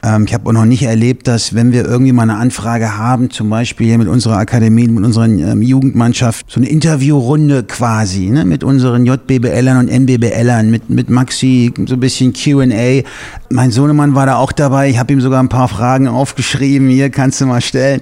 Ähm, 0.03 0.25
ich 0.25 0.33
habe 0.33 0.49
auch 0.49 0.53
noch 0.53 0.65
nicht 0.65 0.83
erlebt, 0.83 1.27
dass 1.27 1.53
wenn 1.53 1.71
wir 1.71 1.85
irgendwie 1.85 2.11
mal 2.11 2.23
eine 2.23 2.35
Anfrage 2.35 2.97
haben, 2.97 3.29
zum 3.29 3.49
Beispiel 3.49 3.87
hier 3.87 3.97
mit 3.97 4.07
unserer 4.07 4.37
Akademie, 4.37 4.87
mit 4.87 5.05
unserer 5.05 5.25
ähm, 5.25 5.61
Jugendmannschaft, 5.61 6.49
so 6.49 6.59
eine 6.59 6.69
Interviewrunde 6.69 7.63
quasi, 7.63 8.29
ne, 8.29 8.45
mit 8.45 8.63
unseren 8.63 9.05
JBBLern 9.05 9.77
und 9.77 9.89
NBBLern, 9.89 10.71
mit, 10.71 10.89
mit 10.89 11.09
Maxi, 11.09 11.71
so 11.85 11.93
ein 11.93 11.99
bisschen 11.99 12.33
Q&A. 12.33 13.03
Mein 13.51 13.71
Sohnemann 13.71 14.15
war 14.15 14.25
da 14.25 14.37
auch 14.37 14.51
dabei. 14.51 14.89
Ich 14.89 14.97
habe 14.97 15.11
ihm 15.11 15.19
sogar 15.19 15.43
ein 15.43 15.49
paar 15.49 15.67
Fragen 15.67 16.07
aufgeschrieben. 16.07 16.87
Hier 16.87 17.09
kannst 17.09 17.41
du 17.41 17.45
mal 17.45 17.61
stellen, 17.61 18.01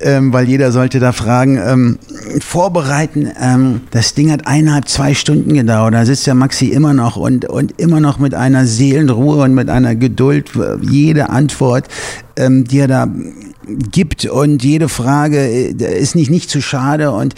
ähm, 0.00 0.32
weil 0.32 0.46
jeder 0.46 0.72
sollte 0.72 1.00
da 1.00 1.12
Fragen 1.12 1.56
ähm, 1.56 1.98
vorbereiten. 2.40 3.30
Ähm, 3.40 3.80
das 3.90 4.14
Ding 4.14 4.30
hat 4.30 4.46
eineinhalb, 4.46 4.88
zwei 4.88 5.14
Stunden 5.14 5.54
gedauert. 5.54 5.94
Da 5.94 6.04
sitzt 6.04 6.26
der 6.26 6.34
Maxi 6.34 6.66
immer 6.66 6.92
noch 6.92 7.16
und, 7.16 7.46
und 7.46 7.80
immer 7.80 8.00
noch 8.00 8.18
mit 8.18 8.34
einer 8.34 8.66
Seelenruhe 8.66 9.42
und 9.42 9.54
mit 9.54 9.70
einer 9.70 9.94
Geduld. 9.94 10.50
Jede 10.82 11.30
Antwort, 11.30 11.88
ähm, 12.36 12.64
die 12.64 12.80
er 12.80 12.88
da 12.88 13.08
gibt 13.92 14.24
und 14.26 14.62
jede 14.64 14.88
Frage 14.88 15.38
äh, 15.38 16.00
ist 16.00 16.14
nicht, 16.14 16.30
nicht 16.30 16.50
zu 16.50 16.60
schade 16.60 17.12
und 17.12 17.34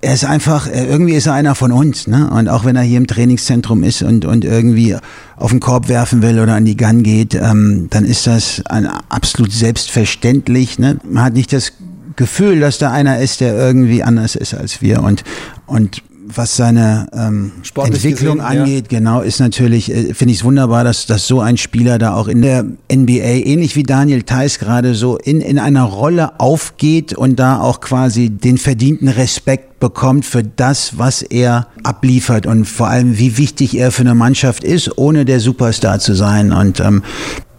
er 0.00 0.14
ist 0.14 0.24
einfach, 0.24 0.66
äh, 0.66 0.86
irgendwie 0.86 1.14
ist 1.14 1.26
er 1.26 1.34
einer 1.34 1.54
von 1.54 1.72
uns, 1.72 2.06
ne? 2.06 2.30
Und 2.30 2.48
auch 2.48 2.64
wenn 2.64 2.76
er 2.76 2.82
hier 2.82 2.98
im 2.98 3.06
Trainingszentrum 3.06 3.82
ist 3.82 4.02
und, 4.02 4.24
und 4.24 4.44
irgendwie 4.44 4.96
auf 5.36 5.50
den 5.50 5.60
Korb 5.60 5.88
werfen 5.88 6.22
will 6.22 6.38
oder 6.40 6.54
an 6.54 6.64
die 6.64 6.76
Gun 6.76 7.02
geht, 7.02 7.34
ähm, 7.34 7.88
dann 7.90 8.04
ist 8.04 8.26
das 8.26 8.62
ein, 8.66 8.86
absolut 9.08 9.52
selbstverständlich, 9.52 10.78
ne? 10.78 10.98
Man 11.04 11.24
hat 11.24 11.34
nicht 11.34 11.52
das 11.52 11.72
Gefühl, 12.16 12.60
dass 12.60 12.78
da 12.78 12.92
einer 12.92 13.20
ist, 13.20 13.40
der 13.40 13.54
irgendwie 13.54 14.02
anders 14.02 14.36
ist 14.36 14.54
als 14.54 14.80
wir 14.80 15.02
und, 15.02 15.22
und 15.66 16.02
was 16.26 16.56
seine 16.56 17.06
ähm, 17.12 17.52
Entwicklung 17.76 18.38
gesehen, 18.38 18.40
angeht, 18.40 18.90
ja. 18.90 18.98
genau, 18.98 19.20
ist 19.20 19.40
natürlich, 19.40 19.90
äh, 19.90 20.14
finde 20.14 20.32
ich 20.32 20.38
es 20.38 20.44
wunderbar, 20.44 20.84
dass, 20.84 21.06
dass 21.06 21.26
so 21.26 21.40
ein 21.40 21.56
Spieler 21.56 21.98
da 21.98 22.14
auch 22.14 22.28
in 22.28 22.42
der 22.42 22.64
NBA, 22.92 23.44
ähnlich 23.44 23.76
wie 23.76 23.82
Daniel 23.82 24.22
Theiss 24.22 24.58
gerade 24.58 24.94
so 24.94 25.16
in, 25.16 25.40
in 25.40 25.58
einer 25.58 25.84
Rolle 25.84 26.40
aufgeht 26.40 27.14
und 27.14 27.36
da 27.36 27.60
auch 27.60 27.80
quasi 27.80 28.30
den 28.30 28.58
verdienten 28.58 29.08
Respekt 29.08 29.78
bekommt 29.78 30.24
für 30.24 30.42
das, 30.42 30.98
was 30.98 31.22
er 31.22 31.68
abliefert 31.82 32.46
und 32.46 32.64
vor 32.64 32.88
allem, 32.88 33.18
wie 33.18 33.36
wichtig 33.38 33.78
er 33.78 33.92
für 33.92 34.02
eine 34.02 34.14
Mannschaft 34.14 34.64
ist, 34.64 34.98
ohne 34.98 35.24
der 35.24 35.40
Superstar 35.40 35.98
zu 35.98 36.14
sein. 36.14 36.52
Und 36.52 36.80
ähm, 36.80 37.02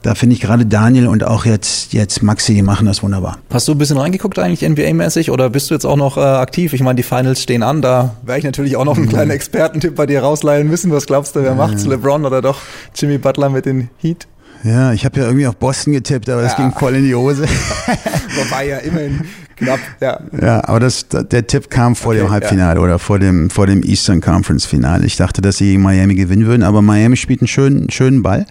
da 0.02 0.16
finde 0.16 0.36
ich 0.36 0.42
gerade 0.42 0.66
Daniel 0.66 1.08
und 1.08 1.24
auch 1.24 1.46
jetzt, 1.46 1.94
jetzt 1.94 2.24
Maxi, 2.24 2.54
die 2.54 2.62
machen 2.62 2.86
das 2.86 3.04
wunderbar. 3.04 3.38
Hast 3.52 3.68
du 3.68 3.74
ein 3.74 3.78
bisschen 3.78 3.98
reingeguckt 3.98 4.40
eigentlich 4.40 4.68
NBA-mäßig 4.68 5.32
oder 5.32 5.50
bist 5.50 5.70
du 5.70 5.74
jetzt 5.74 5.86
auch 5.86 5.96
noch 5.96 6.18
äh, 6.18 6.22
aktiv? 6.22 6.74
Ich 6.74 6.82
meine, 6.82 6.96
die 6.96 7.04
Finals 7.04 7.42
stehen 7.42 7.64
an, 7.64 7.82
da 7.82 8.16
wäre 8.24 8.38
ich 8.38 8.44
natürlich 8.44 8.76
auch 8.76 8.86
noch 8.86 8.96
einen 8.96 9.06
mhm. 9.06 9.10
kleinen 9.10 9.32
Expertentipp 9.32 9.96
bei 9.96 10.06
dir 10.06 10.22
rausleihen 10.22 10.68
müssen. 10.68 10.92
Was 10.92 11.06
glaubst 11.06 11.36
du, 11.36 11.44
wer 11.44 11.52
mhm. 11.52 11.58
macht's? 11.58 11.86
LeBron 11.86 12.26
oder 12.26 12.42
doch 12.42 12.60
Jimmy 12.96 13.18
Butler 13.18 13.50
mit 13.50 13.66
den 13.66 13.90
Heat? 13.98 14.28
Ja, 14.64 14.92
ich 14.92 15.06
habe 15.06 15.20
ja 15.20 15.26
irgendwie 15.26 15.48
auf 15.48 15.56
Boston 15.56 15.94
getippt, 15.94 16.30
aber 16.30 16.42
das 16.42 16.54
ja. 16.54 16.58
ging 16.58 16.72
voll 16.72 16.96
in 16.96 17.04
die 17.04 17.16
Hose. 17.16 17.44
Wobei 18.36 18.68
ja 18.68 18.78
immerhin 18.78 19.22
Knapp, 19.58 19.80
ja. 20.02 20.20
Ja, 20.40 20.64
aber 20.68 20.80
das, 20.80 21.08
der 21.10 21.48
Tipp 21.48 21.70
kam 21.70 21.96
vor 21.96 22.14
okay, 22.14 22.22
dem 22.22 22.30
Halbfinale 22.30 22.80
ja. 22.80 22.84
oder 22.84 23.00
vor 23.00 23.18
dem, 23.18 23.50
vor 23.50 23.66
dem 23.66 23.84
Eastern 23.84 24.22
Conference 24.22 24.66
Finale. 24.66 25.06
Ich 25.06 25.16
dachte, 25.16 25.42
dass 25.42 25.58
sie 25.58 25.72
gegen 25.72 25.82
Miami 25.82 26.16
gewinnen 26.16 26.46
würden, 26.46 26.64
aber 26.64 26.82
Miami 26.82 27.18
spielt 27.18 27.42
einen 27.42 27.48
schönen, 27.48 27.90
schönen 27.90 28.22
Ball. 28.22 28.46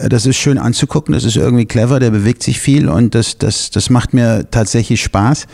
Äh, 0.00 0.08
das 0.08 0.26
ist 0.26 0.36
schön 0.36 0.58
anzugucken, 0.58 1.12
das 1.12 1.24
ist 1.24 1.36
irgendwie 1.36 1.66
clever, 1.66 2.00
der 2.00 2.10
bewegt 2.10 2.42
sich 2.42 2.60
viel 2.60 2.88
und 2.88 3.14
das, 3.14 3.38
das, 3.38 3.70
das 3.70 3.90
macht 3.90 4.14
mir 4.14 4.46
tatsächlich 4.50 5.02
Spaß. 5.02 5.46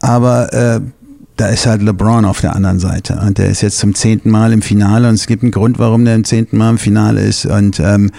Aber 0.00 0.52
äh, 0.52 0.80
da 1.36 1.46
ist 1.46 1.66
halt 1.66 1.82
LeBron 1.82 2.24
auf 2.24 2.40
der 2.40 2.54
anderen 2.54 2.80
Seite 2.80 3.20
und 3.24 3.38
der 3.38 3.48
ist 3.48 3.62
jetzt 3.62 3.78
zum 3.78 3.94
zehnten 3.94 4.30
Mal 4.30 4.52
im 4.52 4.62
Finale 4.62 5.08
und 5.08 5.14
es 5.14 5.26
gibt 5.26 5.42
einen 5.42 5.52
Grund, 5.52 5.78
warum 5.78 6.04
der 6.04 6.14
im 6.14 6.24
zehnten 6.24 6.58
Mal 6.58 6.70
im 6.70 6.78
Finale 6.78 7.20
ist 7.20 7.46
und 7.46 7.80
ähm, 7.80 8.10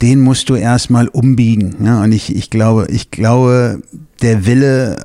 den 0.00 0.20
musst 0.20 0.48
du 0.48 0.54
erstmal 0.54 1.08
umbiegen. 1.08 1.76
Ja? 1.84 2.02
Und 2.02 2.12
ich, 2.12 2.34
ich 2.34 2.48
glaube, 2.48 2.86
ich 2.90 3.10
glaube, 3.10 3.82
der 4.22 4.46
Wille 4.46 4.96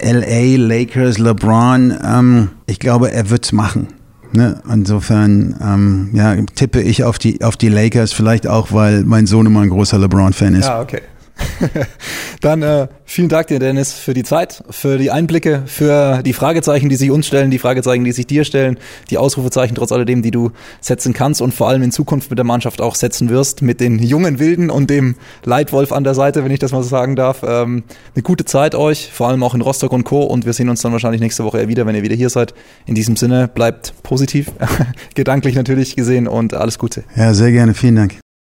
äh, 0.00 0.12
LA, 0.12 0.66
Lakers, 0.66 1.18
LeBron, 1.18 1.94
ähm, 2.04 2.50
ich 2.66 2.78
glaube, 2.78 3.10
er 3.10 3.30
wird's 3.30 3.52
machen. 3.52 3.88
Ne? 4.32 4.60
Insofern 4.70 5.56
ähm, 5.62 6.10
ja, 6.12 6.36
tippe 6.54 6.80
ich 6.80 7.04
auf 7.04 7.18
die, 7.18 7.42
auf 7.42 7.56
die 7.56 7.68
Lakers, 7.68 8.12
vielleicht 8.12 8.46
auch, 8.46 8.72
weil 8.72 9.04
mein 9.04 9.26
Sohn 9.26 9.46
immer 9.46 9.60
ein 9.60 9.70
großer 9.70 9.98
LeBron-Fan 9.98 10.54
ist. 10.54 10.66
Ja, 10.66 10.80
okay. 10.80 11.00
Dann 12.40 12.62
äh, 12.62 12.88
vielen 13.04 13.28
Dank 13.28 13.48
dir, 13.48 13.58
Dennis, 13.58 13.92
für 13.92 14.14
die 14.14 14.22
Zeit, 14.22 14.62
für 14.70 14.98
die 14.98 15.10
Einblicke, 15.10 15.62
für 15.66 16.22
die 16.22 16.32
Fragezeichen, 16.32 16.88
die 16.88 16.96
sich 16.96 17.10
uns 17.10 17.26
stellen, 17.26 17.50
die 17.50 17.58
Fragezeichen, 17.58 18.04
die 18.04 18.12
sich 18.12 18.26
dir 18.26 18.44
stellen, 18.44 18.78
die 19.10 19.18
Ausrufezeichen 19.18 19.74
trotz 19.74 19.92
alledem, 19.92 20.22
die 20.22 20.30
du 20.30 20.52
setzen 20.80 21.12
kannst 21.12 21.40
und 21.42 21.52
vor 21.52 21.68
allem 21.68 21.82
in 21.82 21.92
Zukunft 21.92 22.30
mit 22.30 22.38
der 22.38 22.44
Mannschaft 22.44 22.80
auch 22.80 22.94
setzen 22.94 23.28
wirst, 23.28 23.62
mit 23.62 23.80
den 23.80 23.98
jungen 23.98 24.38
Wilden 24.38 24.70
und 24.70 24.90
dem 24.90 25.16
Leitwolf 25.44 25.92
an 25.92 26.04
der 26.04 26.14
Seite, 26.14 26.44
wenn 26.44 26.52
ich 26.52 26.60
das 26.60 26.72
mal 26.72 26.82
so 26.82 26.88
sagen 26.88 27.16
darf. 27.16 27.42
Ähm, 27.46 27.84
eine 28.14 28.22
gute 28.22 28.44
Zeit 28.44 28.74
euch, 28.74 29.10
vor 29.12 29.28
allem 29.28 29.42
auch 29.42 29.54
in 29.54 29.60
Rostock 29.60 29.92
und 29.92 30.04
Co. 30.04 30.22
Und 30.22 30.46
wir 30.46 30.52
sehen 30.52 30.68
uns 30.68 30.82
dann 30.82 30.92
wahrscheinlich 30.92 31.20
nächste 31.20 31.44
Woche 31.44 31.68
wieder, 31.68 31.86
wenn 31.86 31.94
ihr 31.94 32.02
wieder 32.02 32.16
hier 32.16 32.30
seid. 32.30 32.54
In 32.86 32.94
diesem 32.94 33.16
Sinne, 33.16 33.48
bleibt 33.48 33.94
positiv, 34.02 34.50
gedanklich 35.14 35.54
natürlich 35.54 35.96
gesehen 35.96 36.28
und 36.28 36.54
alles 36.54 36.78
Gute. 36.78 37.04
Ja, 37.16 37.34
sehr 37.34 37.52
gerne. 37.52 37.74
Vielen 37.74 37.96
Dank. 37.96 38.27